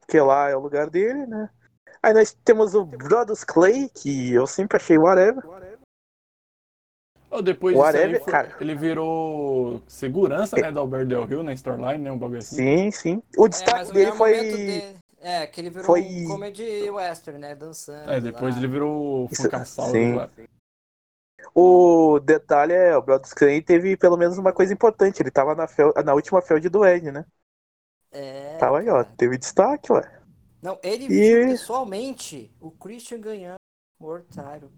[0.00, 1.50] Porque lá é o lugar dele, né?
[2.02, 5.44] Aí nós temos o Brodus Clay, que eu sempre achei whatever.
[7.30, 8.56] Oh, depois Whatever, foi- cara.
[8.60, 12.56] ele virou segurança, né, da Albert Del Rio na Storyline, né, um bagulho assim.
[12.56, 13.22] Sim, sim.
[13.36, 14.32] O É, destaque o dele foi.
[14.32, 14.96] dele-
[15.26, 17.54] É, que ele virou foi- um comedy western, né?
[17.54, 18.10] Dançando.
[18.12, 18.60] É, depois lá.
[18.60, 20.14] ele virou Funkasaurus sim.
[20.14, 20.30] lá.
[21.54, 25.22] O detalhe é, o Brodus Clay teve pelo menos uma coisa importante.
[25.22, 27.24] Ele tava na, fel- na última field do Ed, né?
[28.12, 29.02] É, Tava aí, ó.
[29.02, 30.20] Teve destaque, ué.
[30.60, 33.56] Não, ele E- viu pessoalmente o Christian ganhando
[33.98, 34.70] o World Title.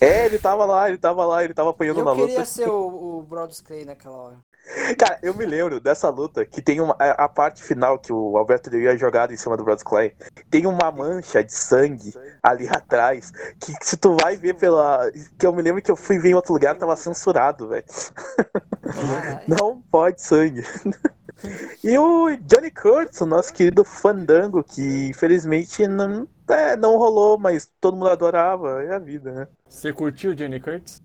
[0.00, 2.44] É, ele tava lá, ele tava lá, ele tava apanhando eu na queria luta.
[2.44, 4.36] ser o, o Brodus Clay naquela hora.
[4.98, 8.68] Cara, eu me lembro dessa luta que tem uma, a parte final que o Alberto
[8.68, 10.12] Del é jogado em cima do Brodus Clay.
[10.50, 12.12] Tem uma mancha de sangue
[12.42, 13.30] ali atrás.
[13.60, 15.08] Que se tu vai ver pela.
[15.38, 17.84] Que eu me lembro que eu fui ver em outro lugar, tava censurado, velho.
[19.46, 20.64] Não pode sangue.
[21.84, 27.70] E o Johnny Curtis, o nosso querido Fandango, que infelizmente não, é, não rolou, mas
[27.80, 28.82] todo mundo adorava.
[28.82, 29.48] É a vida, né?
[29.68, 31.02] Você curtiu o Jenny Curtis?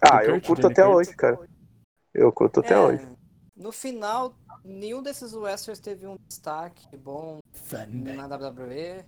[0.00, 1.08] Ah, eu curto Johnny até Curtis?
[1.08, 1.38] hoje, cara.
[2.14, 3.08] Eu curto até É, hoje.
[3.56, 7.38] No final, nenhum desses westerns teve um destaque bom
[7.92, 9.04] na WWE.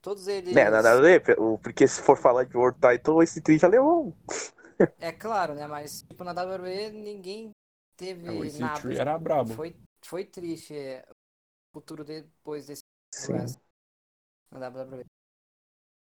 [0.00, 0.54] Todos eles.
[0.54, 3.68] Né, nada a ver, o- porque se for falar de World Title, esse tri já
[3.68, 4.12] levou um.
[5.00, 5.66] É claro, né?
[5.66, 7.50] Mas tipo, na WWE ninguém
[7.96, 8.94] teve O Esse nada.
[8.94, 9.54] Era brabo.
[9.54, 12.82] Foi, foi triste é, o futuro depois desse
[13.14, 13.32] Sim.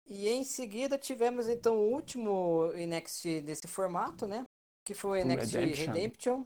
[0.09, 4.45] E em seguida tivemos então o último NXT desse formato, né?
[4.85, 5.93] Que foi o NXT Redemption.
[5.93, 6.45] Redemption.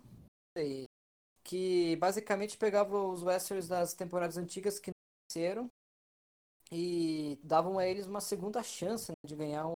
[0.57, 0.85] e-
[1.43, 4.91] que basicamente pegava os wrestlers das temporadas antigas que
[5.29, 5.71] nasceram
[6.71, 9.73] e davam a eles uma segunda chance né, de ganhar um.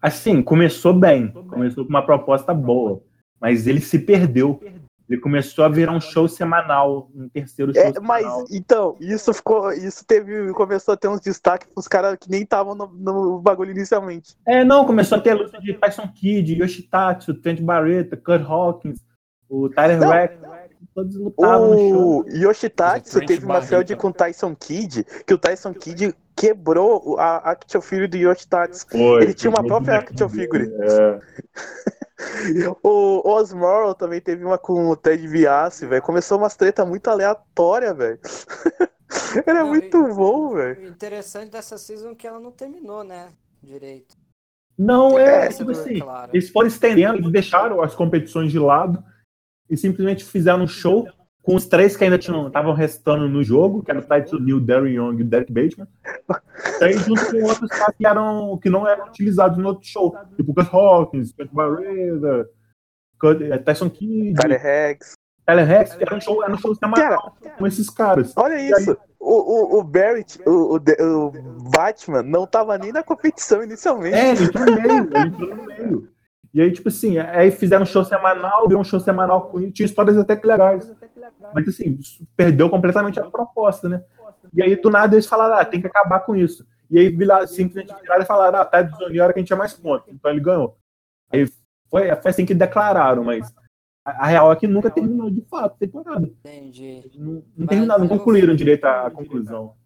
[0.00, 1.32] Assim, começou bem.
[1.32, 3.02] Começou com uma proposta boa.
[3.40, 4.60] Mas ele se perdeu.
[5.08, 8.44] Ele começou a virar um show semanal, um terceiro show É, mas semanal.
[8.50, 9.72] então, isso ficou.
[9.72, 10.52] Isso teve.
[10.52, 14.36] Começou a ter uns destaques pros caras que nem estavam no, no bagulho inicialmente.
[14.44, 18.98] É, não, começou a ter luta de Tyson Kidd, Yoshitatsu, Trent Barreta, Kurt Hawkins,
[19.48, 20.08] o Tyler Não.
[20.08, 20.38] Rack,
[20.92, 22.24] todos lutavam no show.
[22.24, 27.52] O Yoshitatsu teve uma feud com o Tyson Kidd, que o Tyson Kidd quebrou a
[27.52, 28.86] action figure do Yoshitatsu.
[28.90, 30.68] Foi, ele tinha uma própria action figure.
[30.80, 31.20] É.
[32.82, 36.02] O Osmorrow também teve uma com o Ted Biassi, velho.
[36.02, 38.18] Começou umas treta muito aleatória, velho.
[39.46, 40.80] Ele é Não, muito e- bom, velho.
[40.82, 43.28] O interessante dessa season é que ela não terminou, né?
[43.62, 44.16] Direito.
[44.78, 46.30] Não, é, essa tipo assim, claro.
[46.34, 49.02] eles foram estendendo, eles deixaram as competições de lado
[49.70, 51.08] e simplesmente fizeram um show
[51.46, 54.94] com os três que ainda estavam restando no jogo, que era o Tyson Neal, Darren
[54.94, 55.86] Young e o Derek Bateman.
[56.80, 60.16] E aí, junto com outros caras que, eram, que não eram utilizados no outro show,
[60.34, 62.50] tipo Gus Hawkins, Kurt Barreda,
[63.52, 65.12] eh, Tyson Kidd, Tyler Rex.
[65.44, 68.32] Tyler Rex, era um show, era um show semanal com esses caras.
[68.36, 68.98] Olha isso.
[69.20, 71.30] O, o, o Barrett, o, o, o
[71.70, 74.16] Batman, não tava nem na competição inicialmente.
[74.16, 76.15] É, ele entrou no meio, ele entrou no meio.
[76.56, 79.84] E aí, tipo assim, aí fizeram um show semanal, deu um show semanal com tinha
[79.84, 80.90] histórias até que legais.
[81.52, 81.98] Mas assim,
[82.34, 84.02] perdeu completamente a proposta, né?
[84.54, 86.66] E aí, do nada, eles falaram, ah, tem que acabar com isso.
[86.90, 87.14] E aí,
[87.46, 90.10] simplesmente viraram e falaram, ah, tá de hora que a gente tinha mais pontos.
[90.10, 90.78] Então ele ganhou.
[91.30, 91.46] Aí
[91.90, 93.52] foi, foi assim que declararam, mas
[94.02, 96.26] a, a real é que nunca terminou de fato a temporada.
[96.26, 97.10] Entendi.
[97.16, 99.76] Não, não Mas terminaram, não concluíram direito a, a conclusão.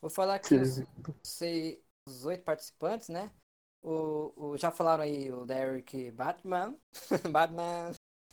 [0.00, 0.84] Vou falar aqui os,
[1.24, 3.28] sei, os oito participantes, né?
[3.86, 6.74] O, o- já falaram aí o Derek Batman.
[7.30, 7.92] Batman.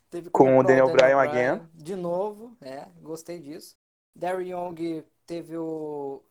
[0.09, 1.69] Teve Com o Daniel Bryan again.
[1.75, 3.75] De novo, é, gostei disso.
[4.15, 6.23] Darren Young teve o.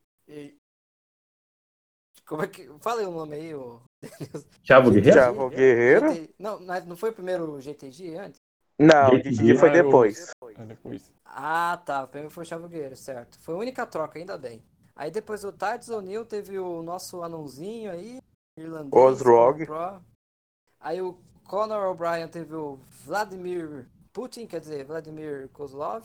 [2.26, 2.68] Como é que.
[2.80, 3.80] Fala aí o nome aí, o.
[4.64, 5.16] Thiago Guerreiro?
[5.16, 6.12] Thiago Guerreiro?
[6.12, 8.40] GT Não, mas não foi o primeiro GTG antes?
[8.78, 10.30] Não, o DJ foi Ah, depois.
[10.56, 11.12] É depois.
[11.24, 12.02] Ah, tá.
[12.04, 13.38] O primeiro foi o Chavo Guerreiro, certo.
[13.38, 14.62] Foi a única troca, ainda bem.
[14.96, 18.20] Aí depois do Tides O'Neill teve o nosso anãozinho aí,
[18.56, 18.92] irlandês.
[18.92, 19.66] Osrog.
[20.80, 26.04] Aí o Conor O'Brien teve o Vladimir Putin, quer dizer, Vladimir Kozlov.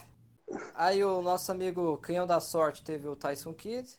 [0.75, 3.89] Aí o nosso amigo Canhão da Sorte teve o Tyson Kidd.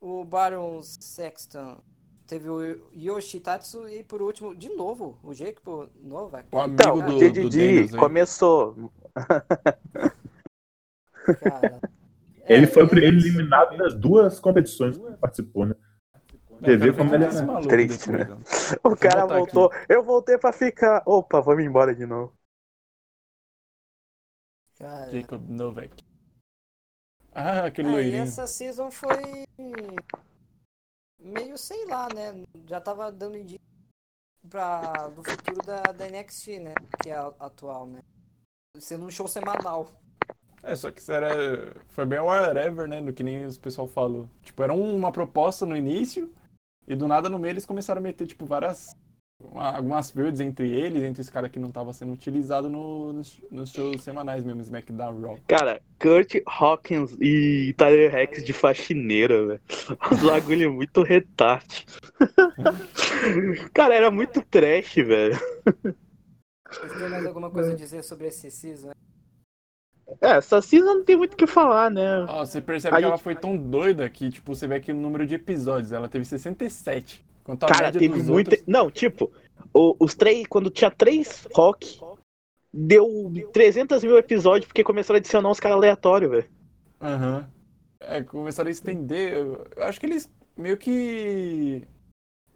[0.00, 1.80] O Baron Sexton
[2.26, 2.60] teve o
[2.94, 3.88] Yoshitatsu.
[3.88, 6.48] E por último, de novo, o Jacob Novak.
[6.52, 7.98] O amigo Então, do, Daniels aí.
[8.00, 8.90] começou.
[11.40, 11.80] Cara.
[12.46, 15.76] Ele É, foi é- eliminado das duas competições que ele participou, né?
[16.62, 17.28] Quero como ele é
[17.68, 18.26] triste, né?
[18.84, 19.54] O cara botar aqui.
[19.54, 19.70] voltou.
[19.88, 21.02] Eu voltei pra ficar.
[21.06, 22.32] Opa, vamos embora de novo.
[24.78, 26.02] cara, Jacob Novak.
[27.32, 28.22] Ah, aquele Aí loirinho.
[28.22, 29.44] essa season foi
[31.18, 32.44] meio, sei lá, né?
[32.66, 33.60] Já tava dando indício
[34.50, 36.74] para do futuro da, da NXT, né?
[37.02, 38.00] Que é a atual, né?
[38.80, 39.90] Sendo um show semanal.
[40.62, 41.74] É, só que isso era.
[41.88, 43.00] Foi bem whatever, né?
[43.00, 44.28] No que nem os pessoal falou.
[44.42, 46.32] Tipo, era uma proposta no início,
[46.90, 48.94] e do nada no meio eles começaram a meter, tipo, várias.
[49.40, 53.40] uma- algumas builds entre eles, entre os caras que não estavam sendo utilizados no, nos,
[53.50, 55.38] nos shows semanais mesmo, SmackDown Raw.
[55.46, 59.60] Cara, Kurt Hawkins e Tyler Rex de faxineira, velho.
[60.12, 61.86] Os bagulho muito retard.
[63.72, 65.38] Cara, era muito trash, velho.
[66.70, 68.90] Vocês têm mais alguma coisa a dizer sobre esse season?
[70.20, 72.24] É, essa season não tem muito o que falar, né?
[72.28, 74.96] Ó, você percebe A que ela foi tão doida que, tipo, você vê aqui o
[74.96, 75.92] número de episódios.
[75.92, 77.24] Ela teve 67.
[77.42, 78.50] Enquanto a Cara, teve dos muita.
[78.50, 78.66] outros...
[78.66, 79.30] Não, tipo,
[79.72, 80.46] os três.
[80.46, 82.00] Quando tinha três rock,
[82.72, 86.48] deu 300 mil episódios porque começaram a adicionar uns caras aleatórios, velho.
[87.00, 87.48] Aham.
[88.00, 89.36] É, começaram a estender.
[89.36, 91.82] Eu acho que eles meio que.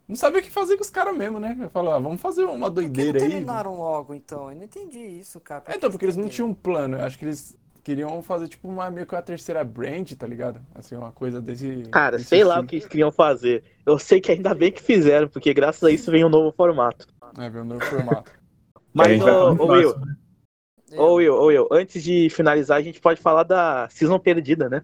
[0.07, 1.69] Não sabiam o que fazer com os caras mesmo, né?
[1.73, 3.27] Falaram, ah, vamos fazer uma doideira aí.
[3.27, 4.51] terminaram logo, então?
[4.51, 5.61] Eu não entendi isso, cara.
[5.61, 6.97] Por É, então, porque eles não tinham um plano.
[6.97, 10.59] Eu acho que eles queriam fazer, tipo, uma, meio que uma terceira brand, tá ligado?
[10.75, 11.83] Assim, uma coisa desse.
[11.91, 13.63] Cara, desse sei lá o que eles queriam fazer.
[13.85, 17.07] Eu sei que ainda bem que fizeram, porque graças a isso vem um novo formato.
[17.37, 18.31] É, ver um novo formato.
[18.93, 20.15] Mas, vai ô, ô Will, né?
[20.91, 24.69] Eu- ô Will, ô Will, antes de finalizar, a gente pode falar da season perdida,
[24.69, 24.83] né?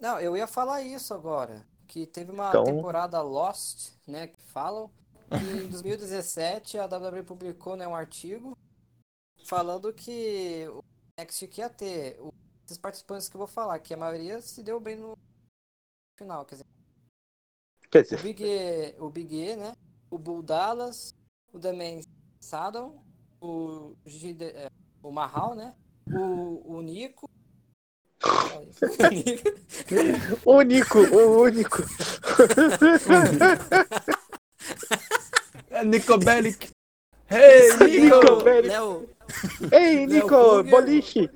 [0.00, 1.64] Não, eu ia falar isso agora.
[1.98, 4.28] Que teve uma Então- temporada Lost, né?
[4.28, 4.88] Que falam.
[5.32, 8.56] Em 2017 a WWE publicou né, um artigo
[9.44, 10.82] falando que o
[11.18, 12.32] NXT que ia ter o-
[12.64, 15.16] esses participantes que eu vou falar, que a maioria se deu bem no
[16.16, 16.44] final.
[16.44, 16.66] Quer dizer,
[17.90, 19.72] Quer o dizer, Big E, o Big E, né?
[20.10, 21.12] O Bull Dallas,
[21.52, 22.02] o Damen
[22.40, 22.94] Saddle,
[23.40, 24.70] o, Gide, é,
[25.02, 25.74] o Mahal, né?
[26.06, 27.28] o, o Nico.
[27.28, 27.28] Só isso.
[27.28, 27.28] O Nico.
[27.28, 28.07] O
[30.44, 31.82] único, o único.
[35.70, 36.70] É Nico Bellic.
[37.30, 38.42] Hey, Nico Nico!
[38.42, 38.68] Bellic.
[38.68, 39.08] Léo,
[39.72, 40.70] Ei, Nico, Kruger.
[40.70, 41.30] boliche.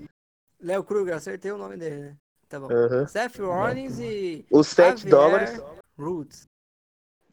[0.61, 2.17] Léo Kruger, acertei o nome dele, né?
[2.49, 2.69] Tá bom.
[2.71, 3.07] Aham.
[3.07, 5.61] Seth Rollins e Os 7 Javier dólares.
[5.99, 6.47] Roots.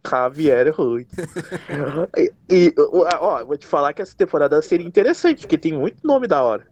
[0.07, 1.07] Javier Ruiz.
[2.17, 6.25] e, e, ó, vou te falar que essa temporada seria interessante, porque tem muito nome
[6.25, 6.65] da hora.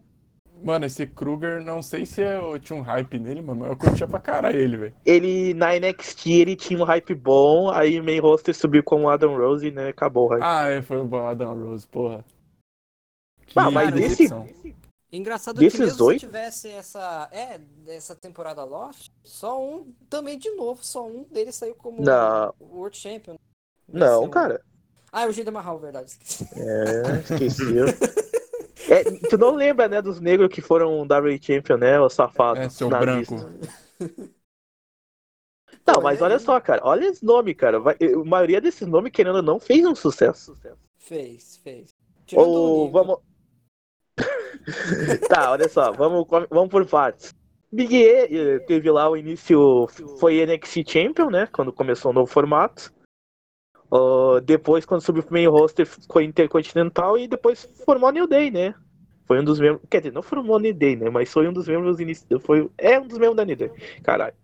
[0.64, 4.08] Mano, esse Kruger, não sei se eu tinha um hype nele, mano, mas eu curtia
[4.08, 4.95] pra caralho ele, velho.
[5.05, 9.10] Ele, na NXT, ele tinha um hype bom, aí o main roster subiu com o
[9.10, 10.41] Adam Rose e né, acabou o hype.
[10.43, 12.26] Ah, é, foi o bom Adam Rose, porra.
[13.55, 14.30] Ah, mas desse-.
[15.12, 16.20] Engraçado Desses que mesmo oito?
[16.20, 21.55] se tivesse essa, é, essa temporada Lost, só um, também de novo, só um deles
[21.55, 22.53] saiu como Não.
[22.60, 23.36] World Champion.
[23.88, 24.30] Não, Venceu.
[24.30, 24.62] cara.
[25.10, 26.12] Ah, é o Jinder Mahal, verdade.
[26.12, 26.45] esqueci.
[26.55, 27.64] É, esqueci.
[28.90, 32.60] É, tu não lembra, né, dos negros que foram WWE Champion, né, o safado?
[32.60, 33.36] É, seu nazista.
[33.36, 33.58] branco.
[35.86, 37.80] Não, mas olha só, cara, olha esse nome, cara.
[37.80, 40.58] Vai- A maioria desses nomes, querendo ou não, fez um sucesso.
[40.98, 41.96] Fez, fez.
[42.26, 43.20] Tirando Ou vamos.
[45.30, 47.34] tá, olha só, vamos, vamos por partes.
[47.72, 49.88] Big E eh, teve lá o início,
[50.20, 51.48] foi NXT Champion, né?
[51.48, 52.94] Quando começou o novo formato.
[53.92, 58.52] Ah, depois, quando subiu pro main roster, ficou Intercontinental e depois formou a New Day,
[58.52, 58.74] né?
[59.26, 59.82] Foi um dos membros.
[59.90, 61.10] Quer dizer, não formou a New Day, né?
[61.10, 62.26] Mas foi um dos membros inici...
[62.40, 63.72] foi É um dos membros da New Day.
[64.04, 64.36] Caralho.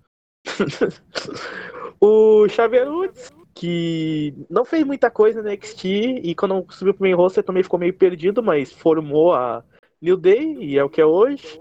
[2.02, 5.86] o Xavier Woods, que não fez muita coisa na NXT
[6.24, 9.64] e quando subiu pro main roster também ficou meio perdido, mas formou a
[10.02, 11.60] New Day e é o que é hoje.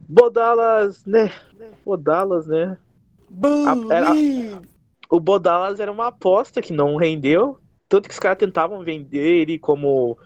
[0.00, 1.32] Bodalas, né?
[1.84, 2.78] Bodalas, né?
[5.10, 7.58] O Bodalas era uma aposta que não rendeu.
[7.88, 10.16] Tanto que os caras tentavam vender ele como,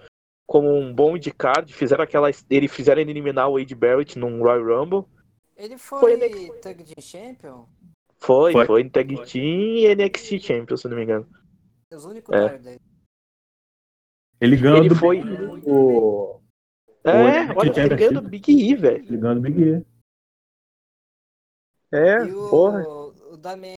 [0.47, 1.73] como um bom de card.
[1.73, 2.29] Fizeram aquela.
[2.51, 5.05] Ele fizeram ele eliminar o Wade Barrett num Royal Rumble.
[5.57, 7.67] Ele Foi foi, ele Tag Team Champion?
[8.19, 8.81] Foi, foi, Foi.
[8.83, 11.27] em Tag Team e NXT Champion, se não me engano.
[11.93, 12.59] Os únicos É.
[12.59, 12.81] dele.
[14.41, 15.21] Ele ganhou Ele do foi-
[15.65, 16.41] o,
[17.05, 19.05] É, NXT olha, ele ganhou do Big E, velho.
[19.05, 19.87] ele ganhou do Big E.
[21.93, 22.83] É, E o, porra.
[22.87, 23.75] o Damien,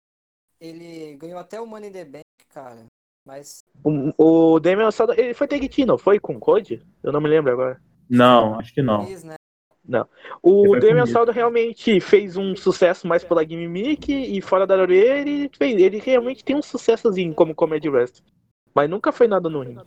[0.69, 2.85] ele ganhou até o Money in the Bank, cara.
[3.25, 6.19] Mas O, o Damian ele foi Tag Team, não foi?
[6.19, 6.85] Com o Code?
[7.03, 7.81] Eu não me lembro agora.
[8.07, 9.05] Não, acho que não.
[9.05, 9.35] fez, né?
[10.41, 11.05] O Ele foi Damian.
[11.05, 15.79] Sandow realmente fez um sucesso mais pela gimmick e fora da WWE ele fez.
[15.79, 18.23] Ele realmente tem um sucessozinho como Comedy Wrestler.
[18.73, 19.81] Mas nunca foi nada no ringue.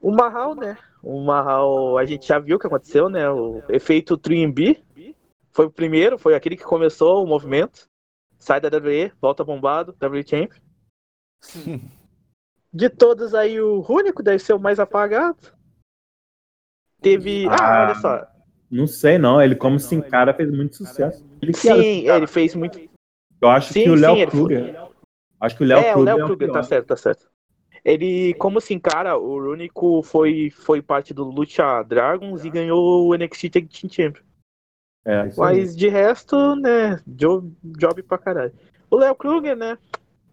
[0.00, 0.76] O Mahal, né?
[1.02, 3.28] O Mahal, a gente já viu o que aconteceu, né?
[3.30, 4.82] O efeito 3B
[5.52, 7.88] foi o primeiro, foi aquele que começou o movimento.
[8.40, 10.50] Sai da WWE, volta bombado, WWE Champ.
[12.72, 15.36] De todos aí, o único deve ser o mais apagado.
[17.00, 17.46] Teve.
[17.48, 18.26] Ah, Ah, olha só.
[18.70, 19.42] Não sei, não.
[19.42, 21.24] Ele, como Sin Cara, fez muito sucesso.
[21.42, 22.18] Ele Sim, Sin Cara.
[22.18, 22.78] ele fez muito.
[23.40, 24.88] Eu acho Sim, que o Léo ele foi- Kruger.
[25.40, 26.04] Acho que o Léo é, o Kruger.
[26.04, 26.52] Léo é o Kruger, pior.
[26.54, 27.30] tá certo, tá certo.
[27.84, 33.14] Ele, como assim, cara, o Rúnico foi, foi parte do Lucha Dragons e ganhou o
[33.16, 34.22] NXT Tag Team Champion.
[35.04, 35.32] É, aí.
[35.36, 38.52] Mas de resto, né, job, job pra caralho.
[38.90, 39.78] O Léo Kruger, né,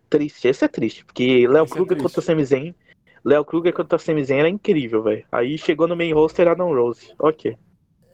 [0.10, 2.04] triste, esse é triste, porque Léo é Kruger triste.
[2.04, 2.76] contra o Sami Zayn,
[3.24, 5.26] Léo Kruger contra o Sami Zayn era incrível, velho.
[5.32, 7.58] Aí chegou no main roster Adam Rose, ok.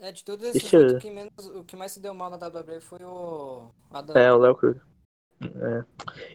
[0.02, 2.38] É, de todos esses eu- o que, menos, o que mais se deu mal na
[2.38, 4.16] WWE foi o Adam.
[4.16, 4.82] É, o Léo Kruger.
[5.42, 5.84] É.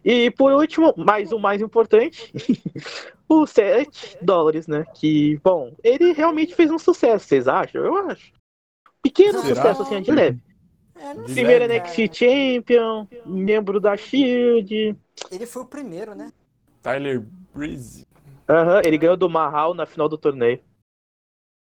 [0.05, 2.33] E por último, mais o mais importante,
[3.29, 4.85] o 7 dólares, né?
[4.95, 7.85] Que, bom, ele realmente fez um sucesso, vocês acham?
[7.85, 8.33] Eu acho.
[9.09, 9.55] Pequeno Será?
[9.57, 10.41] sucesso, assim, de leve.
[10.95, 11.91] É, Primeiro leve, cara.
[11.91, 14.97] NXT Champion, membro da Shield.
[15.31, 16.33] Ele foi o primeiro, né?
[16.83, 17.21] Tyler
[17.55, 18.07] Breeze.
[18.49, 20.61] Aham, ele ganhou do Mahal na final do torneio.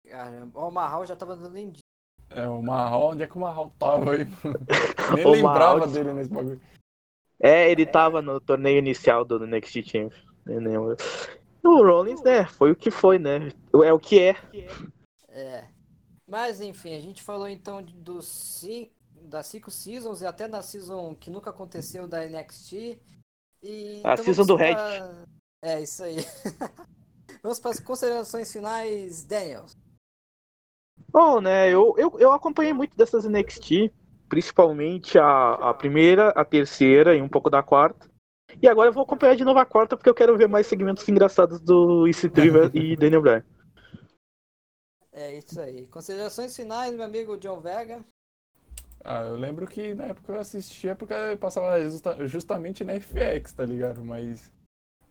[0.08, 1.82] Caramba, o Mahal já tava dando em dia.
[2.30, 4.26] É, o Mahal, onde é que o Mahal tava aí?
[5.16, 6.62] Nem O lembrava Mahal- dele nesse bagulho.
[7.40, 10.96] É, ele tava no torneio inicial do NXT Champion.
[11.64, 12.46] O Rollins, né?
[12.46, 13.52] Foi o que foi, né?
[13.84, 14.36] É o que é.
[15.30, 15.66] É.
[16.32, 21.14] Mas enfim, a gente falou então dos cinco, das cinco seasons e até da season
[21.14, 22.98] que nunca aconteceu da NXT.
[23.62, 25.26] E, A então season do pra-
[25.62, 26.16] É, isso aí.
[27.44, 29.66] vamos para as considerações finais, Daniel.
[31.10, 33.92] Bom, né, eu, eu, eu acompanhei muito dessas NXT,
[34.30, 38.10] principalmente a, a primeira, a terceira e um pouco da quarta.
[38.62, 41.08] E agora eu vou acompanhar de novo a quarta porque eu quero ver mais segmentos
[41.10, 43.44] engraçados do EC3 e Daniel Bryan.
[45.14, 45.88] É isso aí.
[45.88, 48.04] Considerações finais, meu amigo John Vega.
[49.04, 53.54] Ah, eu lembro que na época eu assistia porque eu passava justa- justamente na FX,
[53.54, 54.04] tá ligado?
[54.06, 54.52] Mas,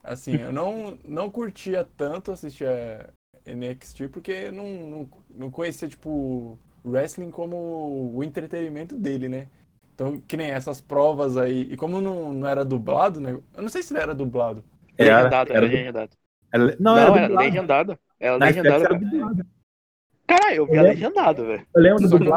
[0.04, 3.10] assim, eu não, não curtia tanto assistir a
[3.46, 9.48] NXT porque não, não, não conhecia, tipo, wrestling como o entretenimento dele, né?
[9.94, 11.62] Então, que nem essas provas aí.
[11.72, 13.32] E como não, não era dublado, né?
[13.54, 14.64] Eu não sei se ele era dublado.
[14.98, 16.16] Era, legendado, era, era, legendado.
[16.52, 17.36] era- não, Não, era era, dublado.
[17.36, 17.98] legendado.
[18.20, 18.48] Era Na
[20.38, 21.66] Caralho, eu vi Eu legendado, velho.
[21.74, 22.36] Eu lembro do não-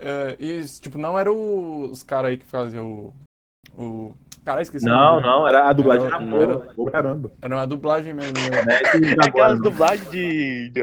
[0.00, 3.82] é, e, tipo, não era o- os caras aí que faziam o.
[3.82, 4.14] o...
[4.44, 4.86] Cara, esqueci.
[4.86, 7.32] Não, não, era a dublagem Era- era era- boa, caramba.
[7.42, 8.32] Era uma dublagem mesmo.
[8.32, 8.38] né?
[8.64, 8.80] Né?
[9.08, 9.62] E agora, Aquelas não.
[9.64, 10.70] dublagens de.
[10.70, 10.82] de,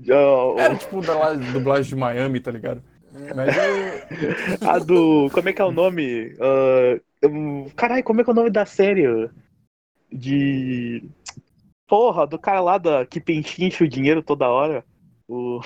[0.00, 2.82] de- Era tipo da lá- dublagem de Miami, tá ligado?
[3.36, 4.68] Mas eu.
[4.68, 5.28] a do.
[5.30, 6.34] Como é que é o nome?
[7.22, 9.28] Um, caralho, como é que é o nome da série?
[10.10, 11.04] De.
[11.86, 14.82] Porra, do cara lá da, que pechincha o dinheiro toda hora.
[15.28, 15.60] O.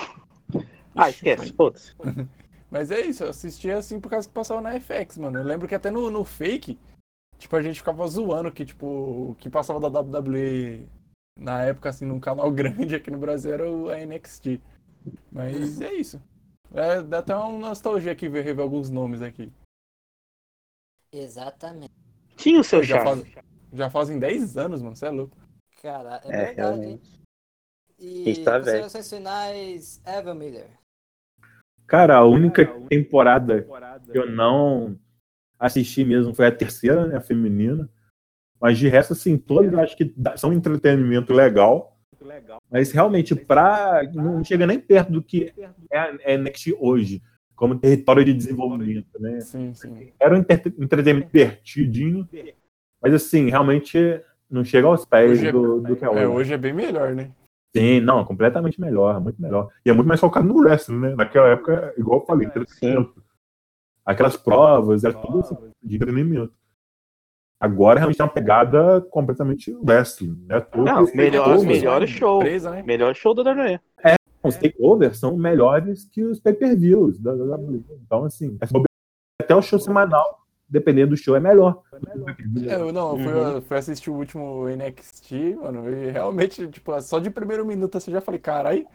[0.95, 1.95] Ah, esquece, foda-se.
[2.71, 5.39] Mas é isso, eu assistia assim por causa que passava na FX, mano.
[5.39, 6.77] Eu lembro que até no, no fake,
[7.37, 8.85] tipo, a gente ficava zoando que, tipo,
[9.31, 10.87] o que passava da WWE
[11.39, 14.61] na época, assim, num canal grande aqui no Brasil era o NXT.
[15.31, 16.21] Mas é isso.
[16.73, 19.51] É, dá até uma nostalgia aqui ver rever alguns nomes aqui.
[21.11, 21.93] Exatamente.
[22.35, 23.23] Tinha o seu Já, charme.
[23.33, 25.35] faz, já fazem 10 anos, mano, você é louco.
[25.81, 26.55] Cara, é, É, verdade.
[26.55, 27.19] realmente.
[27.99, 28.63] E gente tá velho.
[28.63, 30.67] considerações finais, Evan Miller.
[31.85, 33.67] Cara, a única temporada
[34.11, 34.97] que eu não
[35.59, 37.89] assisti mesmo foi a terceira, né, a feminina.
[38.61, 41.97] Mas de resto, assim, todas acho que são entretenimento legal.
[42.69, 45.53] Mas realmente, pra, não chega nem perto do que
[45.89, 47.23] é a é a NXT hoje,
[47.55, 49.39] como território de desenvolvimento, né?
[49.39, 50.13] Sim, sim.
[50.19, 52.27] Era um entre- entretenimento divertidinho,
[53.01, 53.97] mas assim, realmente
[54.49, 56.19] não chega aos pés Hoje é- do, do que é hoje.
[56.19, 57.31] É, hoje é bem melhor, né?
[57.75, 59.69] Sim, não, completamente melhor, muito melhor.
[59.85, 61.15] E é muito mais focado no wrestling, né?
[61.15, 63.23] Naquela época, igual eu falei, entretenimento.
[64.03, 66.53] Aquelas provas, era tudo assim, de entretenimento.
[67.59, 70.61] Agora realmente é uma pegada completamente wrestling, né?
[70.61, 72.39] Tudo Não, os melhor, melhor show.
[72.39, 72.81] Empresa, né?
[72.83, 73.79] Melhor show da WWE.
[74.41, 77.83] Os takeovers são melhores que os pay-per-views da WWE.
[78.05, 80.38] Então, assim, é até o show semanal,
[80.69, 81.81] dependendo do show, é melhor.
[82.67, 83.49] É, eu não, eu fui, Uhum.
[83.55, 88.11] eu fui assistir o último NXT, mano, e realmente, tipo, só de primeiro minuto assim,
[88.11, 88.85] eu já falei, carai,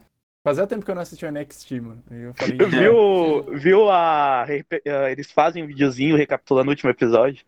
[0.42, 2.02] fazia tempo que eu não assistia o NXT, mano.
[2.10, 4.42] E eu falei, Viu, viu a.
[4.44, 7.44] ah, Eles fazem um videozinho recapitulando o último episódio.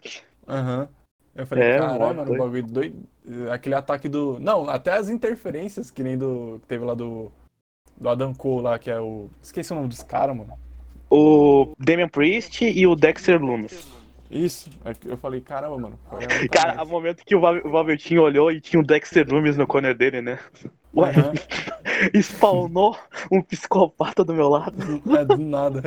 [0.49, 0.89] Aham.
[1.35, 2.97] Eu falei, É, caralho, mano, o bagulho doido.
[3.53, 4.39] Aquele ataque do.
[4.41, 6.59] Não, até as interferências que nem do.
[6.63, 7.31] que teve lá do.
[7.99, 9.29] Do Adam Cole lá, que é o.
[9.43, 10.53] Esqueci o nome dos caras, mano.
[11.11, 13.87] O Damian Priest e o Dexter Lumis.
[14.31, 14.71] Isso.
[14.85, 15.99] Aí Eu falei, caramba, mano.
[16.51, 19.67] Cara, a momento que o Val- o Valvertinho olhou e tinha o Dexter Lumis no
[19.67, 20.39] corner dele, né?
[20.95, 21.33] Ué, Aham.
[22.23, 22.99] spawnou
[23.31, 24.77] um psicopata do meu lado.
[25.17, 25.83] É do nada.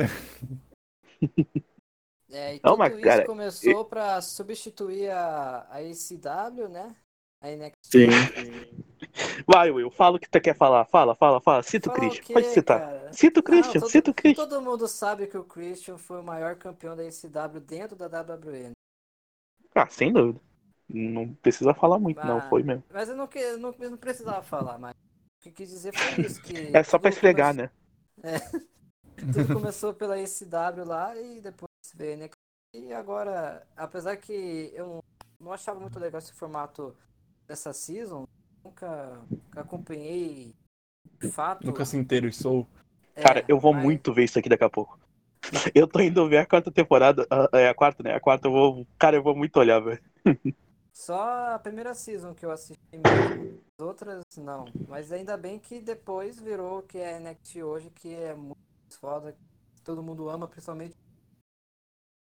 [2.32, 6.94] É, e Não, tudo mas, isso cara, começou pra substituir a, a ECW, né?
[7.42, 7.76] A NXT.
[7.90, 8.08] Sim.
[9.46, 10.84] Vai, Will, fala o que tu quer falar.
[10.84, 11.62] Fala, fala, fala.
[11.62, 12.22] Cita o Christian.
[12.24, 12.80] quê, Pode citar.
[12.80, 13.12] cara?
[13.12, 14.46] Cita o Christian, Não, todo- cita o Christian.
[14.48, 18.68] Todo mundo sabe que o Christian foi o maior campeão da ECW dentro da WWE.
[18.68, 18.72] né?
[19.74, 20.40] Ah, sem dúvida.
[20.88, 22.36] Não precisa falar muito, não.
[22.38, 22.84] Mas- Foi mesmo.
[22.90, 25.92] Mas eu não, que- eu não, eu não precisava falar, mas o que quis dizer
[25.96, 26.42] foi isso.
[26.42, 27.70] Que É só pra esfregar, come- né?
[29.32, 32.34] Tudo começou pela ECW lá e depois veio a NXT.
[32.74, 35.02] E agora, apesar que eu
[35.40, 36.96] não achava muito legal esse formato
[37.50, 38.28] dessa season,
[38.64, 40.54] nunca, nunca acompanhei
[41.18, 41.66] de fato.
[41.66, 42.64] Nunca se interessou.
[43.16, 44.96] É, Cara, eu vou mas- muito ver isso aqui daqui a pouco.
[45.74, 47.26] Eu tô indo ver a quarta temporada.
[47.30, 48.14] ah, É a quarta, né?
[48.14, 48.86] A quarta eu vou.
[48.98, 50.00] Cara, eu vou muito olhar, velho.
[50.92, 53.58] Só a primeira season que eu assisti mesmo.
[53.80, 54.66] As outras não.
[54.86, 58.58] Mas ainda bem que depois virou o que é NXT hoje, que é muito
[59.00, 59.34] foda.
[59.82, 60.94] Todo mundo ama, principalmente.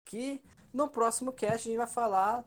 [0.08, 0.42] Que
[0.74, 2.44] no próximo cast a gente vai falar.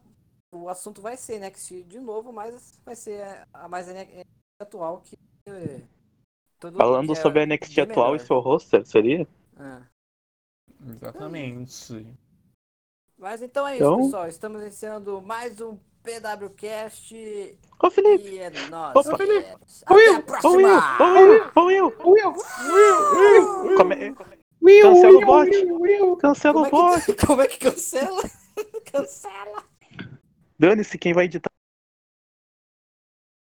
[0.52, 3.22] O assunto vai ser NXT de novo, mas vai ser
[3.52, 4.24] a mais NXT
[4.60, 5.18] atual que.
[5.46, 5.82] eh,
[6.58, 8.26] todo Falando que é sobre a NXT atual e melhor.
[8.26, 9.28] seu roster, seria?
[9.58, 9.82] Ah.
[10.88, 12.06] Exatamente.
[13.18, 14.28] Mas então é isso, Então- pessoal.
[14.28, 17.58] Estamos iniciando mais um PWCast.
[17.82, 18.28] Ô, Felipe!
[18.30, 18.96] E é nóis.
[18.96, 19.48] Opa, Felipe.
[19.50, 20.14] Ô, Até a Will!
[20.14, 20.22] Ô, Will!
[20.22, 20.98] próxima!
[20.98, 21.50] Ô, Will!
[21.56, 21.94] Ô, Will!
[21.98, 23.76] Ô, Will!
[23.76, 24.14] Come-
[24.82, 26.16] Cancela o bot!
[26.20, 27.04] Cancela o é bot!
[27.04, 28.22] que, como é que cancela?
[28.90, 29.64] cancela.
[30.58, 31.57] Dane-se quem vai editar.